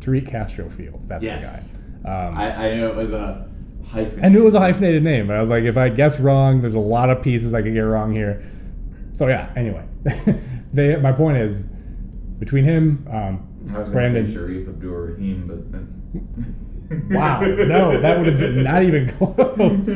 Tariq 0.06 0.30
Castro 0.30 0.70
Fields. 0.70 1.08
That's 1.08 1.24
Yes. 1.24 1.42
the 1.42 1.70
guy. 2.08 2.28
Um, 2.28 2.38
I, 2.38 2.70
I 2.70 2.76
know 2.78 2.90
it 2.90 2.96
was 2.96 3.12
a 3.14 3.50
hyphen. 3.88 4.24
I 4.24 4.30
knew 4.30 4.42
it 4.42 4.46
was 4.46 4.56
a 4.56 4.60
hyphenated 4.60 5.04
name, 5.04 5.28
but 5.28 5.36
I 5.36 5.42
was 5.42 5.50
like, 5.50 5.64
if 5.64 5.78
I 5.78 5.90
guess 5.90 6.20
wrong, 6.20 6.62
there's 6.62 6.76
a 6.76 6.80
lot 6.80 7.10
of 7.10 7.22
pieces 7.22 7.54
I 7.54 7.62
could 7.62 7.74
get 7.74 7.80
wrong 7.82 8.14
here. 8.14 8.44
So 9.12 9.28
yeah. 9.28 9.52
Anyway, 9.56 9.84
they. 10.74 10.96
My 10.98 11.12
point 11.12 11.38
is, 11.38 11.64
between 12.40 12.64
him, 12.64 13.08
um, 13.12 13.48
I 13.74 13.80
was 13.80 13.90
Brandon. 13.90 14.28
say 14.28 14.34
Shareef 14.38 14.68
Abdul 14.68 14.92
Rahim, 14.92 15.48
but 15.48 15.72
then. 15.72 15.92
wow, 17.10 17.42
no, 17.42 18.00
that 18.00 18.18
would 18.20 18.28
have 18.28 18.38
been 18.40 18.64
not 18.64 18.84
even 18.84 19.10
close. 19.18 19.90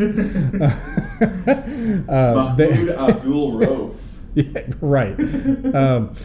uh, 2.09 2.55
they- 2.55 2.69
Mahmoud 2.71 2.89
Abdul 3.09 3.51
Rauf. 3.59 3.95
yeah, 4.35 4.61
right. 4.81 5.19
Um, 5.75 6.15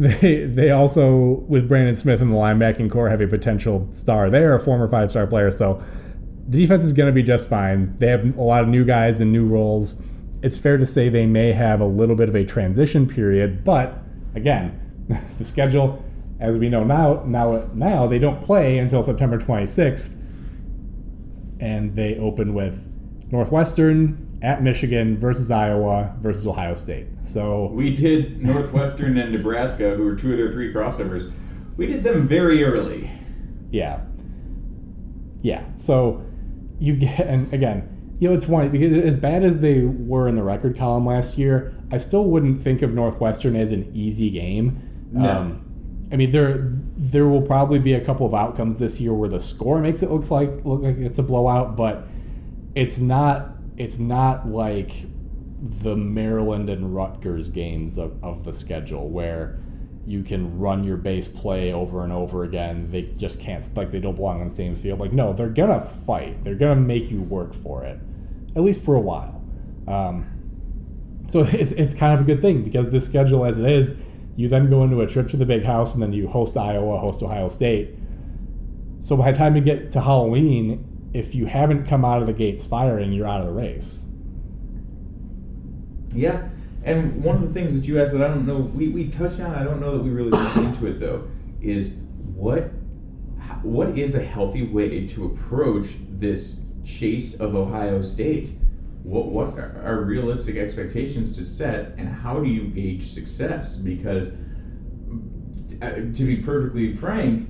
they 0.00 0.44
they 0.46 0.70
also 0.70 1.44
with 1.46 1.68
Brandon 1.68 1.94
Smith 1.94 2.22
in 2.22 2.30
the 2.30 2.36
linebacking 2.36 2.90
corps 2.90 3.10
have 3.10 3.20
a 3.20 3.26
potential 3.26 3.86
star 3.92 4.30
there, 4.30 4.54
a 4.54 4.64
former 4.64 4.88
five 4.88 5.10
star 5.10 5.26
player. 5.26 5.52
So 5.52 5.82
the 6.48 6.56
defense 6.56 6.84
is 6.84 6.94
going 6.94 7.08
to 7.08 7.12
be 7.12 7.22
just 7.22 7.48
fine. 7.48 7.94
They 7.98 8.06
have 8.06 8.36
a 8.38 8.42
lot 8.42 8.62
of 8.62 8.68
new 8.68 8.84
guys 8.84 9.20
and 9.20 9.30
new 9.30 9.46
roles. 9.46 9.96
It's 10.42 10.56
fair 10.56 10.78
to 10.78 10.86
say 10.86 11.10
they 11.10 11.26
may 11.26 11.52
have 11.52 11.82
a 11.82 11.84
little 11.84 12.16
bit 12.16 12.30
of 12.30 12.34
a 12.34 12.44
transition 12.44 13.06
period, 13.06 13.62
but 13.62 13.98
again, 14.34 14.80
the 15.38 15.44
schedule, 15.44 16.02
as 16.40 16.56
we 16.56 16.70
know 16.70 16.82
now, 16.82 17.22
now 17.26 17.68
now 17.74 18.06
they 18.06 18.18
don't 18.18 18.42
play 18.42 18.78
until 18.78 19.02
September 19.02 19.38
26th, 19.38 20.08
and 21.60 21.94
they 21.94 22.16
open 22.16 22.54
with 22.54 22.74
Northwestern 23.30 24.29
at 24.42 24.62
Michigan 24.62 25.18
versus 25.18 25.50
Iowa 25.50 26.14
versus 26.20 26.46
Ohio 26.46 26.74
State. 26.74 27.06
So 27.24 27.66
We 27.66 27.94
did 27.94 28.42
Northwestern 28.42 29.18
and 29.18 29.32
Nebraska, 29.32 29.94
who 29.96 30.04
were 30.04 30.16
two 30.16 30.32
of 30.32 30.38
their 30.38 30.52
three 30.52 30.72
crossovers. 30.72 31.32
We 31.76 31.86
did 31.86 32.02
them 32.02 32.26
very 32.26 32.64
early. 32.64 33.10
yeah, 33.70 34.00
yeah. 35.42 35.64
So 35.76 36.22
you 36.78 36.96
get 36.96 37.20
and 37.20 37.52
again, 37.52 38.16
you 38.18 38.28
know, 38.28 38.34
it's 38.34 38.44
funny 38.44 38.68
because 38.68 39.02
as 39.04 39.16
bad 39.16 39.42
as 39.44 39.60
they 39.60 39.80
were 39.80 40.28
in 40.28 40.36
the 40.36 40.42
record 40.42 40.76
column 40.76 41.06
last 41.06 41.38
year, 41.38 41.74
I 41.90 41.98
still 41.98 42.24
wouldn't 42.24 42.62
think 42.62 42.82
of 42.82 42.92
Northwestern 42.92 43.56
as 43.56 43.72
an 43.72 43.90
easy 43.94 44.30
game. 44.30 45.08
No. 45.12 45.30
Um, 45.30 45.66
I 46.12 46.16
mean, 46.16 46.32
there 46.32 46.72
there 46.96 47.26
will 47.28 47.42
probably 47.42 47.78
be 47.78 47.94
a 47.94 48.04
couple 48.04 48.26
of 48.26 48.34
outcomes 48.34 48.78
this 48.78 49.00
year 49.00 49.14
where 49.14 49.28
the 49.28 49.40
score 49.40 49.80
makes 49.80 50.02
it 50.02 50.10
looks 50.10 50.30
like 50.30 50.50
look 50.64 50.82
like 50.82 50.98
it's 50.98 51.18
a 51.18 51.22
blowout, 51.22 51.76
but 51.76 52.06
it's 52.74 52.98
not 52.98 53.52
it's 53.76 53.98
not 53.98 54.48
like 54.48 54.92
the 55.60 55.96
Maryland 55.96 56.70
and 56.70 56.94
Rutgers 56.94 57.48
games 57.48 57.98
of, 57.98 58.22
of 58.24 58.44
the 58.44 58.52
schedule 58.52 59.08
where 59.08 59.60
you 60.06 60.22
can 60.22 60.58
run 60.58 60.82
your 60.84 60.96
base 60.96 61.28
play 61.28 61.72
over 61.72 62.02
and 62.02 62.12
over 62.12 62.44
again. 62.44 62.90
They 62.90 63.02
just 63.16 63.38
can't 63.38 63.64
like 63.76 63.92
they 63.92 64.00
don't 64.00 64.16
belong 64.16 64.40
on 64.40 64.48
the 64.48 64.54
same 64.54 64.74
field. 64.74 64.98
Like 64.98 65.12
no, 65.12 65.32
they're 65.32 65.48
gonna 65.48 65.88
fight. 66.06 66.42
They're 66.42 66.54
gonna 66.54 66.80
make 66.80 67.10
you 67.10 67.22
work 67.22 67.54
for 67.62 67.84
it, 67.84 67.98
at 68.56 68.62
least 68.62 68.84
for 68.84 68.94
a 68.94 69.00
while. 69.00 69.42
Um, 69.86 70.26
so 71.28 71.40
it's, 71.52 71.72
it's 71.72 71.94
kind 71.94 72.14
of 72.14 72.20
a 72.20 72.24
good 72.24 72.40
thing 72.40 72.62
because 72.62 72.90
this 72.90 73.04
schedule 73.04 73.44
as 73.44 73.58
it 73.58 73.70
is, 73.70 73.94
you 74.36 74.48
then 74.48 74.70
go 74.70 74.84
into 74.84 75.00
a 75.02 75.06
trip 75.06 75.28
to 75.30 75.36
the 75.36 75.44
big 75.44 75.64
house 75.64 75.92
and 75.94 76.02
then 76.02 76.12
you 76.12 76.26
host 76.26 76.56
Iowa, 76.56 76.98
host 76.98 77.22
Ohio 77.22 77.48
State. 77.48 77.94
So 79.00 79.16
by 79.16 79.32
the 79.32 79.38
time 79.38 79.56
you 79.56 79.62
get 79.62 79.92
to 79.92 80.00
Halloween, 80.00 80.86
if 81.12 81.34
you 81.34 81.46
haven't 81.46 81.86
come 81.86 82.04
out 82.04 82.20
of 82.20 82.26
the 82.26 82.32
gates 82.32 82.66
firing, 82.66 83.12
you're 83.12 83.26
out 83.26 83.40
of 83.40 83.46
the 83.46 83.52
race. 83.52 84.04
Yeah. 86.14 86.48
And 86.82 87.22
one 87.22 87.36
of 87.36 87.42
the 87.42 87.52
things 87.52 87.74
that 87.74 87.86
you 87.86 88.00
asked 88.00 88.12
that 88.12 88.22
I 88.22 88.28
don't 88.28 88.46
know, 88.46 88.58
we, 88.58 88.88
we 88.88 89.08
touched 89.08 89.40
on, 89.40 89.54
I 89.54 89.64
don't 89.64 89.80
know 89.80 89.96
that 89.96 90.02
we 90.02 90.10
really 90.10 90.30
went 90.30 90.56
into 90.56 90.86
it 90.86 91.00
though, 91.00 91.28
is 91.60 91.92
what 92.34 92.72
what 93.62 93.98
is 93.98 94.14
a 94.14 94.24
healthy 94.24 94.66
way 94.66 95.06
to 95.06 95.26
approach 95.26 95.88
this 96.08 96.56
chase 96.84 97.34
of 97.34 97.54
Ohio 97.54 98.00
State? 98.00 98.50
What 99.02 99.26
what 99.26 99.58
are 99.58 100.02
realistic 100.02 100.56
expectations 100.56 101.34
to 101.36 101.44
set, 101.44 101.94
and 101.98 102.08
how 102.08 102.40
do 102.40 102.48
you 102.48 102.68
gauge 102.68 103.12
success? 103.12 103.76
Because 103.76 104.28
uh, 105.82 105.90
to 105.90 106.24
be 106.24 106.36
perfectly 106.36 106.96
frank, 106.96 107.48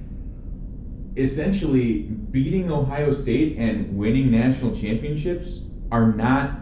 essentially 1.16 2.02
beating 2.30 2.70
Ohio 2.70 3.12
State 3.12 3.56
and 3.58 3.96
winning 3.96 4.30
national 4.30 4.76
championships 4.76 5.60
are 5.90 6.12
not 6.12 6.60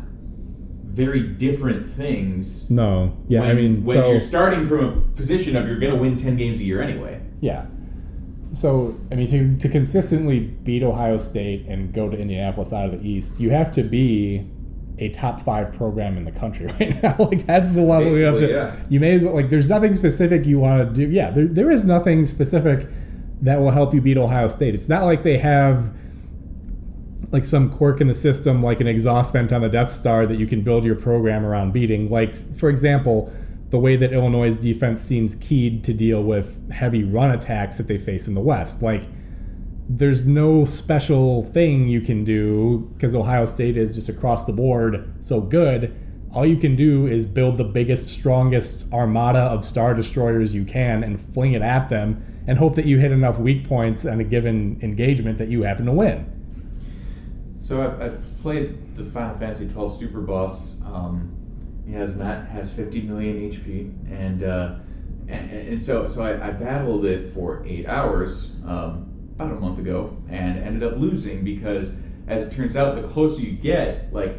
very 0.85 1.23
different 1.23 1.88
things. 1.95 2.69
No, 2.71 3.17
yeah, 3.28 3.40
when, 3.40 3.50
I 3.50 3.55
mean, 3.55 3.85
when 3.85 3.97
so 3.97 4.11
you're 4.11 4.21
starting 4.21 4.67
from 4.67 4.85
a 4.85 5.17
position 5.17 5.55
of 5.57 5.67
you're 5.67 5.78
going 5.78 5.93
to 5.93 5.99
win 5.99 6.17
10 6.17 6.37
games 6.37 6.61
a 6.61 6.64
year 6.64 6.83
anyway. 6.83 7.21
yeah. 7.40 7.67
So 8.50 8.99
I 9.12 9.14
mean, 9.14 9.28
to 9.28 9.59
to 9.59 9.69
consistently 9.69 10.40
beat 10.40 10.83
Ohio 10.83 11.19
State 11.19 11.67
and 11.67 11.93
go 11.93 12.09
to 12.09 12.17
Indianapolis 12.19 12.73
out 12.73 12.87
of 12.87 12.93
the 12.93 13.07
East, 13.07 13.38
you 13.38 13.50
have 13.50 13.71
to 13.73 13.83
be 13.83 14.50
a 14.99 15.11
top 15.11 15.45
five 15.45 15.73
program 15.75 16.17
in 16.17 16.25
the 16.25 16.33
country 16.33 16.67
right 16.81 17.02
now. 17.02 17.14
like 17.31 17.47
that's 17.47 17.71
the 17.73 17.83
level 17.83 18.17
you 18.17 18.25
have 18.25 18.38
to. 18.38 18.49
Yeah. 18.49 18.76
You 18.88 19.00
may 19.00 19.17
as 19.17 19.23
well 19.23 19.35
like. 19.35 19.50
There's 19.50 19.67
nothing 19.67 19.95
specific 19.95 20.47
you 20.47 20.59
want 20.59 20.88
to 20.88 20.95
do. 20.95 21.12
Yeah, 21.12 21.31
there 21.31 21.47
there 21.47 21.71
is 21.71 21.85
nothing 21.85 22.25
specific 22.25 22.88
that 23.42 23.61
will 23.61 23.71
help 23.71 23.95
you 23.95 24.00
beat 24.00 24.16
Ohio 24.16 24.49
State. 24.49 24.75
It's 24.75 24.88
not 24.88 25.04
like 25.04 25.23
they 25.23 25.38
have 25.38 25.92
like 27.30 27.45
some 27.45 27.71
quirk 27.71 28.00
in 28.00 28.09
the 28.09 28.14
system, 28.14 28.62
like 28.62 28.80
an 28.80 28.87
exhaust 28.87 29.33
vent 29.33 29.52
on 29.52 29.61
the 29.61 29.68
Death 29.68 29.95
Star 29.95 30.26
that 30.26 30.38
you 30.38 30.47
can 30.47 30.62
build 30.62 30.85
your 30.85 30.95
program 30.95 31.45
around 31.45 31.73
beating. 31.73 32.09
Like, 32.09 32.35
for 32.59 32.71
example, 32.71 33.33
the 33.71 33.78
way 33.78 33.97
that 33.97 34.12
Illinois' 34.12 34.57
defense 34.57 35.02
seems 35.02 35.35
keyed 35.35 35.85
to 35.85 35.92
deal 35.92 36.23
with 36.23 36.71
heavy 36.73 37.04
run 37.04 37.33
attacks 37.33 37.76
that 37.76 37.87
they 37.87 37.99
face 37.99 38.26
in 38.26 38.35
the 38.35 38.40
West. 38.40 38.80
Like, 38.83 39.02
there's 39.90 40.25
no 40.25 40.64
special 40.64 41.45
thing 41.52 41.88
you 41.88 42.00
can 42.00 42.25
do 42.25 42.90
because 42.95 43.14
Ohio 43.14 43.47
State 43.47 43.76
is 43.76 43.95
just 43.95 44.09
across 44.09 44.45
the 44.45 44.52
board 44.52 45.14
so 45.21 45.40
good. 45.40 45.95
All 46.35 46.47
you 46.47 46.57
can 46.57 46.76
do 46.76 47.07
is 47.07 47.26
build 47.26 47.57
the 47.57 47.64
biggest, 47.64 48.09
strongest 48.09 48.85
armada 48.92 49.40
of 49.40 49.64
Star 49.64 49.95
Destroyers 49.95 50.54
you 50.54 50.64
can 50.64 51.04
and 51.04 51.21
fling 51.35 51.52
it 51.52 51.62
at 51.62 51.88
them 51.88 52.23
and 52.49 52.59
hope 52.59 52.75
that 52.75 52.87
you 52.87 52.99
hit 52.99 53.12
enough 53.12 53.38
weak 53.38 53.69
points 53.69 54.07
on 54.07 54.19
a 54.21 54.25
given 54.25 54.81
engagement 54.83 55.37
that 55.37 55.49
you 55.49 55.62
happen 55.62 55.85
to 55.85 55.93
win. 55.93 56.35
So 57.62 57.83
I've, 57.83 58.00
I've 58.00 58.43
played 58.43 58.97
the 58.97 59.05
Final 59.11 59.38
Fantasy 59.38 59.69
12 59.69 59.99
Super 59.99 60.23
Boss. 60.23 60.73
Um, 60.83 61.35
Yiazmat 61.87 62.50
has 62.50 62.73
50 62.73 63.02
million 63.02 63.50
HP, 63.50 64.11
and 64.11 64.43
uh, 64.43 64.76
and, 65.28 65.50
and 65.50 65.83
so 65.83 66.09
so 66.09 66.23
I, 66.23 66.49
I 66.49 66.50
battled 66.50 67.05
it 67.05 67.35
for 67.35 67.64
eight 67.67 67.87
hours 67.87 68.50
um, 68.67 69.11
about 69.35 69.52
a 69.52 69.57
month 69.57 69.78
ago, 69.78 70.17
and 70.31 70.59
ended 70.59 70.83
up 70.83 70.99
losing 70.99 71.45
because, 71.45 71.90
as 72.28 72.43
it 72.43 72.52
turns 72.52 72.76
out, 72.76 73.00
the 73.00 73.07
closer 73.09 73.43
you 73.43 73.52
get, 73.52 74.11
like 74.12 74.38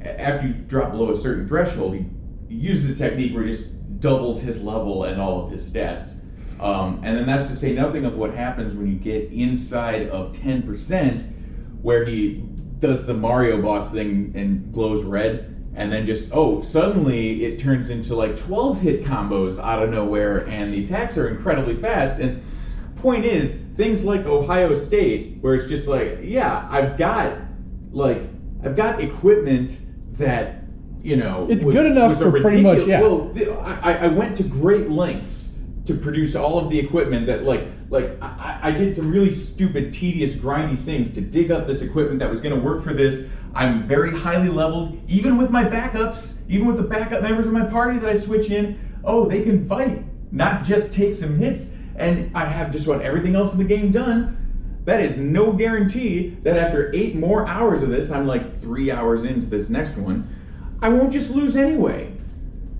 after 0.00 0.46
you 0.46 0.54
drop 0.54 0.92
below 0.92 1.10
a 1.10 1.20
certain 1.20 1.46
threshold, 1.46 1.94
he 1.94 2.06
uses 2.48 2.90
a 2.90 2.94
technique 2.94 3.34
where 3.34 3.44
he 3.44 3.52
just 3.56 4.00
doubles 4.00 4.40
his 4.40 4.62
level 4.62 5.04
and 5.04 5.20
all 5.20 5.44
of 5.44 5.50
his 5.50 5.70
stats. 5.70 6.21
Um, 6.62 7.00
and 7.02 7.18
then 7.18 7.26
that's 7.26 7.48
to 7.48 7.56
say 7.56 7.72
nothing 7.72 8.04
of 8.04 8.14
what 8.14 8.34
happens 8.34 8.74
when 8.74 8.86
you 8.86 8.94
get 8.94 9.32
inside 9.32 10.08
of 10.08 10.32
10%, 10.32 11.82
where 11.82 12.04
he 12.04 12.44
does 12.78 13.04
the 13.04 13.14
Mario 13.14 13.60
boss 13.60 13.90
thing 13.90 14.32
and 14.36 14.72
glows 14.72 15.02
red, 15.02 15.48
and 15.74 15.90
then 15.90 16.06
just, 16.06 16.28
oh, 16.30 16.62
suddenly 16.62 17.44
it 17.44 17.58
turns 17.58 17.90
into 17.90 18.14
like 18.14 18.36
12 18.36 18.80
hit 18.80 19.04
combos 19.04 19.58
out 19.58 19.82
of 19.82 19.90
nowhere, 19.90 20.46
and 20.46 20.72
the 20.72 20.84
attacks 20.84 21.18
are 21.18 21.28
incredibly 21.28 21.74
fast. 21.76 22.20
And 22.20 22.42
point 22.96 23.24
is, 23.24 23.56
things 23.76 24.04
like 24.04 24.24
Ohio 24.26 24.78
State, 24.78 25.38
where 25.40 25.56
it's 25.56 25.66
just 25.66 25.88
like, 25.88 26.20
yeah, 26.22 26.68
I've 26.70 26.96
got 26.96 27.38
like 27.90 28.22
I've 28.64 28.76
got 28.76 29.02
equipment 29.02 29.78
that 30.18 30.62
you 31.02 31.16
know 31.16 31.48
It's 31.50 31.64
good 31.64 31.86
enough 31.86 32.18
for 32.18 32.30
pretty 32.30 32.62
much, 32.62 32.86
yeah. 32.86 33.00
Well, 33.00 33.34
I, 33.60 33.98
I 33.98 34.06
went 34.06 34.36
to 34.36 34.44
great 34.44 34.88
lengths 34.88 35.51
to 35.92 36.00
produce 36.00 36.34
all 36.34 36.58
of 36.58 36.70
the 36.70 36.78
equipment 36.78 37.26
that 37.26 37.44
like 37.44 37.66
like 37.90 38.16
I, 38.22 38.58
I 38.62 38.70
did 38.70 38.94
some 38.94 39.10
really 39.10 39.32
stupid, 39.32 39.92
tedious, 39.92 40.32
grindy 40.32 40.82
things 40.84 41.12
to 41.14 41.20
dig 41.20 41.50
up 41.50 41.66
this 41.66 41.82
equipment 41.82 42.20
that 42.20 42.30
was 42.30 42.40
going 42.40 42.54
to 42.54 42.60
work 42.60 42.82
for 42.82 42.94
this. 42.94 43.28
I'm 43.54 43.86
very 43.86 44.16
highly 44.18 44.48
leveled, 44.48 44.98
even 45.08 45.36
with 45.36 45.50
my 45.50 45.62
backups, 45.62 46.38
even 46.48 46.66
with 46.66 46.78
the 46.78 46.84
backup 46.84 47.22
members 47.22 47.46
of 47.46 47.52
my 47.52 47.66
party 47.66 47.98
that 47.98 48.08
I 48.08 48.18
switch 48.18 48.50
in. 48.50 48.80
Oh, 49.04 49.28
they 49.28 49.42
can 49.42 49.68
fight, 49.68 50.04
not 50.32 50.64
just 50.64 50.94
take 50.94 51.14
some 51.14 51.38
hits. 51.38 51.66
And 51.96 52.34
I 52.34 52.46
have 52.46 52.72
just 52.72 52.86
about 52.86 53.02
everything 53.02 53.36
else 53.36 53.52
in 53.52 53.58
the 53.58 53.64
game 53.64 53.92
done. 53.92 54.38
That 54.86 55.00
is 55.00 55.18
no 55.18 55.52
guarantee 55.52 56.38
that 56.44 56.56
after 56.56 56.90
eight 56.94 57.14
more 57.14 57.46
hours 57.46 57.82
of 57.82 57.90
this, 57.90 58.10
I'm 58.10 58.26
like 58.26 58.58
three 58.62 58.90
hours 58.90 59.24
into 59.24 59.46
this 59.46 59.68
next 59.68 59.98
one, 59.98 60.34
I 60.80 60.88
won't 60.88 61.12
just 61.12 61.30
lose 61.30 61.56
anyway. 61.56 62.10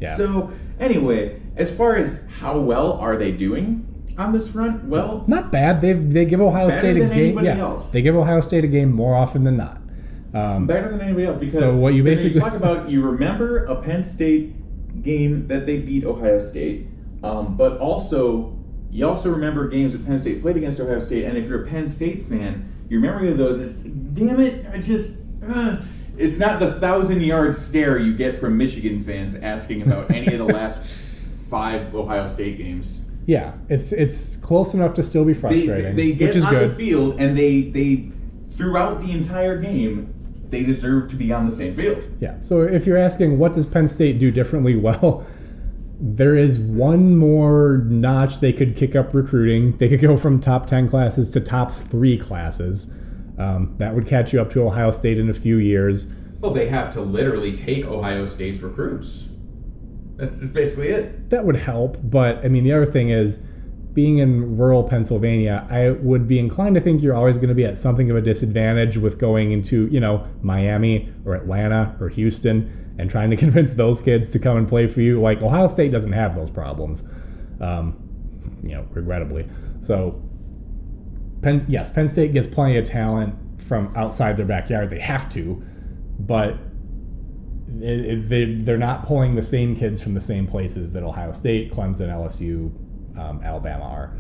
Yeah. 0.01 0.17
So 0.17 0.51
anyway, 0.81 1.42
as 1.57 1.73
far 1.75 1.97
as 1.97 2.21
how 2.41 2.59
well 2.59 2.93
are 2.95 3.17
they 3.17 3.31
doing 3.33 3.87
on 4.19 4.33
this 4.33 4.49
front, 4.49 4.85
well, 4.85 5.25
Not 5.27 5.51
bad. 5.51 5.81
They 5.81 5.93
they 5.95 6.25
give 6.25 6.41
Ohio 6.41 6.71
State 6.71 6.97
a 6.97 7.01
than 7.01 7.09
game. 7.11 7.19
anybody 7.39 7.47
Yeah, 7.47 7.59
else. 7.61 7.91
they 7.91 8.03
give 8.03 8.15
Ohio 8.17 8.41
State 8.41 8.65
a 8.65 8.69
game 8.69 8.93
more 8.93 9.15
often 9.15 9.45
than 9.45 9.57
not. 9.57 9.79
Um, 10.35 10.67
better 10.67 10.91
than 10.91 11.01
anybody 11.01 11.27
else. 11.27 11.39
Because 11.41 11.55
So 11.59 11.77
what 11.77 11.95
you 11.95 12.03
basically- 12.03 12.41
talk 12.41 12.55
about, 12.55 12.89
you 12.91 13.03
remember 13.03 13.65
a 13.67 13.77
Penn 13.77 14.03
State 14.05 14.55
game 15.03 15.47
that 15.49 15.67
they 15.67 15.79
beat 15.79 16.05
Ohio 16.05 16.39
State, 16.39 16.87
um, 17.23 17.57
but 17.57 17.79
also 17.79 18.57
you 18.91 19.07
also 19.09 19.31
remember 19.31 19.69
games 19.69 19.93
that 19.95 20.05
Penn 20.07 20.19
State 20.19 20.43
played 20.43 20.57
against 20.59 20.79
Ohio 20.79 21.01
State. 21.01 21.25
And 21.25 21.39
if 21.39 21.49
you're 21.49 21.63
a 21.65 21.67
Penn 21.67 21.89
State 21.89 22.27
fan, 22.29 22.71
your 22.91 23.01
memory 23.01 23.31
of 23.31 23.39
those 23.39 23.59
is, 23.59 23.73
damn 23.73 24.41
it, 24.41 24.67
I 24.73 24.79
just. 24.79 25.15
Uh, 25.47 25.77
it's 26.19 26.39
not 26.39 26.61
the 26.61 26.79
thousand 26.79 27.23
yard 27.23 27.57
stare 27.57 27.99
you 27.99 28.15
get 28.15 28.39
from 28.39 28.59
Michigan 28.59 29.03
fans 29.03 29.35
asking 29.37 29.81
about 29.83 30.11
any 30.11 30.27
of 30.35 30.39
the 30.39 30.45
last 30.55 30.79
five 31.53 31.95
Ohio 31.95 32.27
State 32.33 32.57
games. 32.59 33.05
yeah, 33.27 33.53
it's 33.69 33.93
it's 33.93 34.37
close 34.41 34.73
enough 34.75 34.95
to 34.95 35.03
still 35.03 35.25
be 35.25 35.35
They, 35.35 35.41
frustrating, 35.41 35.95
they 35.95 36.13
get 36.13 36.29
which 36.29 36.37
is 36.37 36.45
on 36.45 36.55
good. 36.55 36.71
the 36.71 36.75
field 36.75 37.21
and 37.21 37.37
they 37.39 37.61
they 37.77 38.11
throughout 38.57 39.01
the 39.03 39.13
entire 39.13 39.59
game 39.61 40.13
they 40.49 40.63
deserve 40.63 41.09
to 41.11 41.17
be 41.17 41.31
on 41.33 41.47
the 41.49 41.55
same 41.55 41.75
field. 41.77 42.03
Yeah. 42.21 42.35
So 42.43 42.63
if 42.63 42.87
you're 42.87 42.99
asking 42.99 43.39
what 43.39 43.53
does 43.55 43.67
Penn 43.67 43.87
State 43.87 44.19
do 44.19 44.31
differently, 44.31 44.77
well, 44.87 45.27
there 46.01 46.37
is 46.37 46.59
one 46.59 47.17
more 47.17 47.85
notch 47.87 48.41
they 48.41 48.53
could 48.53 48.75
kick 48.77 48.97
up 48.97 49.15
recruiting. 49.15 49.77
They 49.79 49.89
could 49.89 50.01
go 50.01 50.17
from 50.17 50.41
top 50.41 50.67
10 50.67 50.89
classes 50.91 51.31
to 51.31 51.41
top 51.41 51.73
3 51.91 52.19
classes. 52.19 52.91
Um, 53.39 53.75
that 53.79 53.95
would 53.95 54.07
catch 54.07 54.33
you 54.33 54.41
up 54.41 54.51
to 54.53 54.63
Ohio 54.63 54.91
State 54.91 55.19
in 55.19 55.31
a 55.31 55.35
few 55.35 55.57
years. 55.59 56.07
Well, 56.41 56.53
they 56.53 56.69
have 56.69 56.93
to 56.95 57.01
literally 57.01 57.55
take 57.57 57.85
Ohio 57.87 58.27
State's 58.27 58.61
recruits. 58.63 59.25
That's 60.23 60.35
basically 60.35 60.89
it. 60.91 61.31
That 61.31 61.45
would 61.45 61.57
help, 61.57 61.97
but 62.05 62.37
I 62.45 62.49
mean 62.49 62.63
the 62.63 62.73
other 62.73 62.87
thing 62.87 63.11
is 63.11 63.41
being 63.93 64.19
in 64.19 64.57
rural 64.57 64.85
Pennsylvania, 64.85 65.67
I 65.69 65.91
would 65.91 66.29
be 66.29 66.39
inclined 66.39 66.77
to 66.77 66.81
think 66.81 67.03
you're 67.03 67.17
always 67.17 67.37
going 67.37 67.49
to 67.49 67.57
be 67.57 67.65
at 67.65 67.77
something 67.77 68.09
of 68.09 68.17
a 68.17 68.21
disadvantage 68.21 68.97
with 68.97 69.19
going 69.19 69.51
into, 69.51 69.89
you 69.89 69.99
know, 69.99 70.25
Miami 70.41 71.13
or 71.27 71.35
Atlanta 71.35 71.97
or 72.01 72.09
Houston 72.09 72.95
and 73.01 73.11
trying 73.11 73.31
to 73.31 73.37
convince 73.45 73.73
those 73.73 74.01
kids 74.01 74.29
to 74.29 74.39
come 74.39 74.57
and 74.57 74.69
play 74.69 74.87
for 74.87 75.01
you. 75.01 75.21
Like 75.21 75.43
Ohio 75.43 75.67
State 75.67 75.91
doesn't 75.91 76.13
have 76.13 76.37
those 76.37 76.51
problems, 76.51 77.03
um, 77.61 77.97
you 78.63 78.77
know, 78.77 78.87
regrettably. 78.93 79.49
So, 79.81 80.23
Penn, 81.43 81.65
yes, 81.69 81.91
Penn 81.91 82.09
State 82.09 82.33
gets 82.33 82.47
plenty 82.47 82.79
of 82.79 82.85
talent 82.85 83.35
from 83.67 83.93
outside 83.97 84.37
their 84.37 84.47
backyard. 84.47 84.89
They 84.89 85.01
have 85.01 85.33
to, 85.33 85.61
but 86.21 86.57
it, 87.81 88.05
it, 88.05 88.29
they, 88.29 88.45
they're 88.65 88.77
not 88.77 89.07
pulling 89.07 89.35
the 89.35 89.43
same 89.43 89.77
kids 89.77 90.03
from 90.03 90.15
the 90.15 90.21
same 90.21 90.47
places 90.47 90.93
that 90.93 91.03
Ohio 91.03 91.33
State, 91.33 91.73
Clemson, 91.73 92.09
LSU, 92.09 92.71
um, 93.19 93.41
Alabama 93.43 93.85
are. 93.85 94.17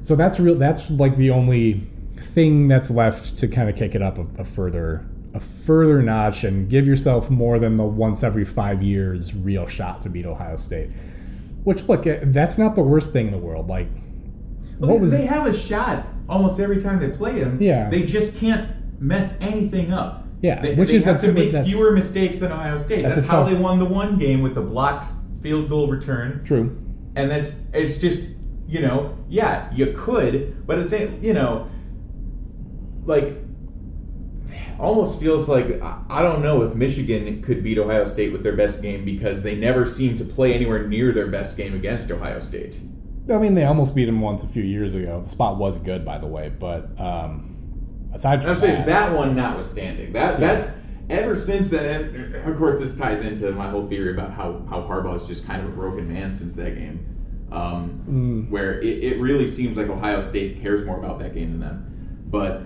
So 0.00 0.16
that's 0.16 0.38
real. 0.38 0.56
That's 0.56 0.90
like 0.90 1.16
the 1.16 1.30
only 1.30 1.86
thing 2.34 2.68
that's 2.68 2.90
left 2.90 3.38
to 3.38 3.48
kind 3.48 3.68
of 3.68 3.76
kick 3.76 3.94
it 3.94 4.02
up 4.02 4.18
a, 4.18 4.42
a 4.42 4.44
further 4.44 5.06
a 5.34 5.40
further 5.66 6.00
notch 6.00 6.44
and 6.44 6.70
give 6.70 6.86
yourself 6.86 7.28
more 7.28 7.58
than 7.58 7.76
the 7.76 7.84
once 7.84 8.22
every 8.22 8.44
five 8.44 8.82
years 8.82 9.34
real 9.34 9.66
shot 9.66 10.00
to 10.02 10.08
beat 10.08 10.26
Ohio 10.26 10.56
State. 10.56 10.90
Which 11.64 11.82
look, 11.84 12.06
eh, 12.06 12.20
that's 12.24 12.56
not 12.56 12.76
the 12.76 12.82
worst 12.82 13.12
thing 13.12 13.26
in 13.26 13.32
the 13.32 13.38
world. 13.38 13.68
Like, 13.68 13.88
Well, 14.78 14.90
what 14.90 15.00
was 15.00 15.10
they 15.10 15.26
have 15.26 15.46
a 15.46 15.56
shot 15.56 16.06
almost 16.28 16.60
every 16.60 16.82
time 16.82 17.00
they 17.00 17.16
play 17.16 17.40
them. 17.40 17.60
Yeah. 17.60 17.90
They 17.90 18.02
just 18.02 18.36
can't 18.36 19.00
mess 19.00 19.36
anything 19.40 19.92
up. 19.92 20.23
Yeah, 20.44 20.60
They, 20.60 20.74
which 20.74 20.90
they 20.90 20.96
is 20.96 21.06
have 21.06 21.22
to 21.22 21.32
make 21.32 21.52
that's- 21.52 21.66
fewer 21.72 21.90
mistakes 21.92 22.36
than 22.38 22.52
Ohio 22.52 22.76
State. 22.78 23.00
That's 23.02 23.16
That's, 23.16 23.30
how 23.30 23.44
tough- 23.44 23.50
they 23.50 23.56
won 23.56 23.78
the 23.78 23.86
one 23.86 24.18
game 24.18 24.42
with 24.42 24.54
the 24.54 24.60
blocked 24.60 25.10
field 25.42 25.70
goal 25.70 25.88
return. 25.88 26.42
true? 26.44 26.76
and 27.16 27.30
that's 27.30 27.56
it's 27.72 27.98
just 27.98 28.22
you 28.66 28.80
know 28.80 29.16
yeah 29.28 29.72
you 29.72 29.94
could 29.96 30.66
but 30.66 30.78
it's 30.80 30.92
you 31.22 31.32
know 31.32 31.68
like 33.04 33.36
almost 34.80 35.20
feels 35.20 35.48
like 35.48 35.80
I- 35.80 36.00
I 36.10 36.22
don't 36.22 36.42
know 36.42 36.62
if 36.62 36.74
Michigan 36.74 37.40
could 37.42 37.62
beat 37.62 37.78
Ohio 37.78 38.04
State 38.04 38.32
with 38.32 38.42
their 38.42 38.56
best 38.56 38.82
game 38.82 39.04
because 39.04 39.42
they 39.42 39.54
never 39.54 39.86
seem 39.86 40.18
to 40.18 40.24
play 40.24 40.52
anywhere 40.54 40.86
near 40.88 41.12
their 41.12 41.28
best 41.28 41.56
game 41.56 41.74
against 41.74 42.10
Ohio 42.10 42.40
State. 42.40 42.78
I 43.32 43.38
mean, 43.38 43.54
they 43.54 43.64
almost 43.64 43.94
beat 43.94 44.04
them 44.06 44.20
once 44.20 44.42
a 44.42 44.48
few 44.48 44.62
years 44.64 44.94
ago. 44.94 45.22
The 45.24 45.30
spot 45.30 45.56
was 45.56 45.78
good, 45.78 46.04
by 46.04 46.18
the 46.18 46.26
way, 46.26 46.50
but 46.58 46.90
um, 47.00 47.53
aside 48.14 48.42
from 48.42 48.52
I'm 48.52 48.60
saying 48.60 48.86
that 48.86 49.12
one 49.12 49.34
notwithstanding, 49.36 50.12
that 50.12 50.40
Yeah. 50.40 50.54
that's 50.56 50.70
ever 51.10 51.36
since 51.36 51.68
then. 51.68 51.86
And 52.14 52.34
of 52.50 52.56
course, 52.56 52.76
this 52.78 52.96
ties 52.96 53.20
into 53.20 53.50
my 53.52 53.68
whole 53.70 53.86
theory 53.88 54.12
about 54.14 54.32
how 54.32 54.62
how 54.70 54.80
Harbaugh 54.82 55.16
is 55.20 55.26
just 55.26 55.46
kind 55.46 55.62
of 55.62 55.68
a 55.68 55.72
broken 55.72 56.08
man 56.12 56.32
since 56.34 56.54
that 56.56 56.74
game. 56.76 57.00
um, 57.52 58.00
Mm. 58.10 58.50
where 58.50 58.80
it, 58.82 59.04
it 59.04 59.20
really 59.20 59.46
seems 59.46 59.76
like 59.76 59.88
Ohio 59.88 60.22
State 60.22 60.60
cares 60.60 60.84
more 60.84 60.98
about 60.98 61.20
that 61.20 61.34
game 61.34 61.52
than 61.52 61.60
them. 61.60 61.86
But 62.28 62.62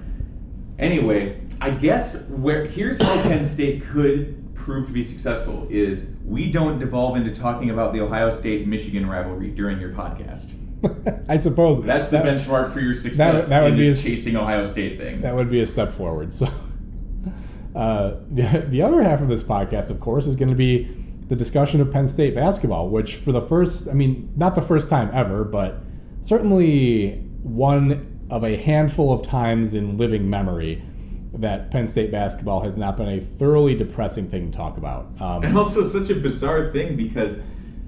anyway, 0.79 1.41
I 1.61 1.71
guess 1.71 2.23
where 2.29 2.65
here's 2.65 2.99
how 3.03 3.23
Penn 3.23 3.45
State 3.45 3.85
could 3.85 4.55
prove 4.55 4.87
to 4.87 4.93
be 4.93 5.05
successful 5.05 5.67
is 5.69 6.07
we 6.25 6.51
don't 6.51 6.79
devolve 6.79 7.17
into 7.17 7.35
talking 7.35 7.69
about 7.71 7.93
the 7.93 8.01
Ohio 8.01 8.31
State 8.31 8.67
Michigan 8.67 9.07
rivalry 9.07 9.51
during 9.51 9.79
your 9.79 9.91
podcast. 9.91 10.53
I 11.29 11.37
suppose 11.37 11.83
That's 11.85 12.07
the 12.07 12.19
that, 12.19 12.25
benchmark 12.25 12.73
for 12.73 12.81
your 12.81 12.95
success 12.95 13.49
that 13.49 13.63
would 13.63 13.73
in 13.73 13.79
be 13.79 13.91
this 13.91 14.01
a- 14.01 14.03
chasing 14.03 14.37
Ohio 14.37 14.65
State 14.67 14.99
thing. 14.99 15.21
That 15.23 15.35
would 15.35 15.51
be 15.51 15.61
a 15.61 15.67
step 15.67 15.97
forward. 15.97 16.35
So, 16.35 16.47
uh, 17.77 18.15
the, 18.31 18.65
the 18.69 18.83
other 18.83 19.03
half 19.03 19.21
of 19.21 19.29
this 19.29 19.43
podcast, 19.43 19.91
of 19.91 20.01
course, 20.01 20.27
is 20.27 20.37
going 20.37 20.49
to 20.51 20.55
be 20.55 20.89
the 21.29 21.37
discussion 21.37 21.81
of 21.81 21.93
Penn 21.93 22.09
State 22.09 22.35
basketball, 22.35 22.89
which 22.89 23.17
for 23.17 23.33
the 23.33 23.43
first, 23.43 23.89
I 23.89 23.93
mean, 23.93 24.33
not 24.37 24.55
the 24.55 24.63
first 24.63 24.89
time 24.89 25.11
ever, 25.13 25.45
but 25.45 25.81
certainly 26.23 27.17
one 27.43 28.19
of 28.31 28.45
a 28.45 28.57
handful 28.57 29.13
of 29.13 29.27
times 29.27 29.75
in 29.75 29.97
living 29.99 30.29
memory 30.29 30.83
that 31.35 31.71
Penn 31.71 31.87
State 31.87 32.11
basketball 32.11 32.63
has 32.63 32.77
not 32.77 32.97
been 32.97 33.09
a 33.09 33.21
thoroughly 33.21 33.75
depressing 33.75 34.29
thing 34.31 34.51
to 34.51 34.57
talk 34.57 34.77
about. 34.79 35.07
Um, 35.21 35.43
And 35.45 35.57
also 35.59 35.89
such 35.91 36.11
a 36.11 36.15
bizarre 36.15 36.73
thing 36.73 36.97
because 36.97 37.35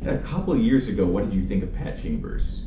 a 0.07 0.18
couple 0.18 0.53
of 0.53 0.61
years 0.61 0.88
ago, 0.88 1.07
what 1.07 1.24
did 1.24 1.35
you 1.35 1.46
think 1.46 1.62
of 1.62 1.74
Pat 1.74 2.00
Chambers? 2.03 2.62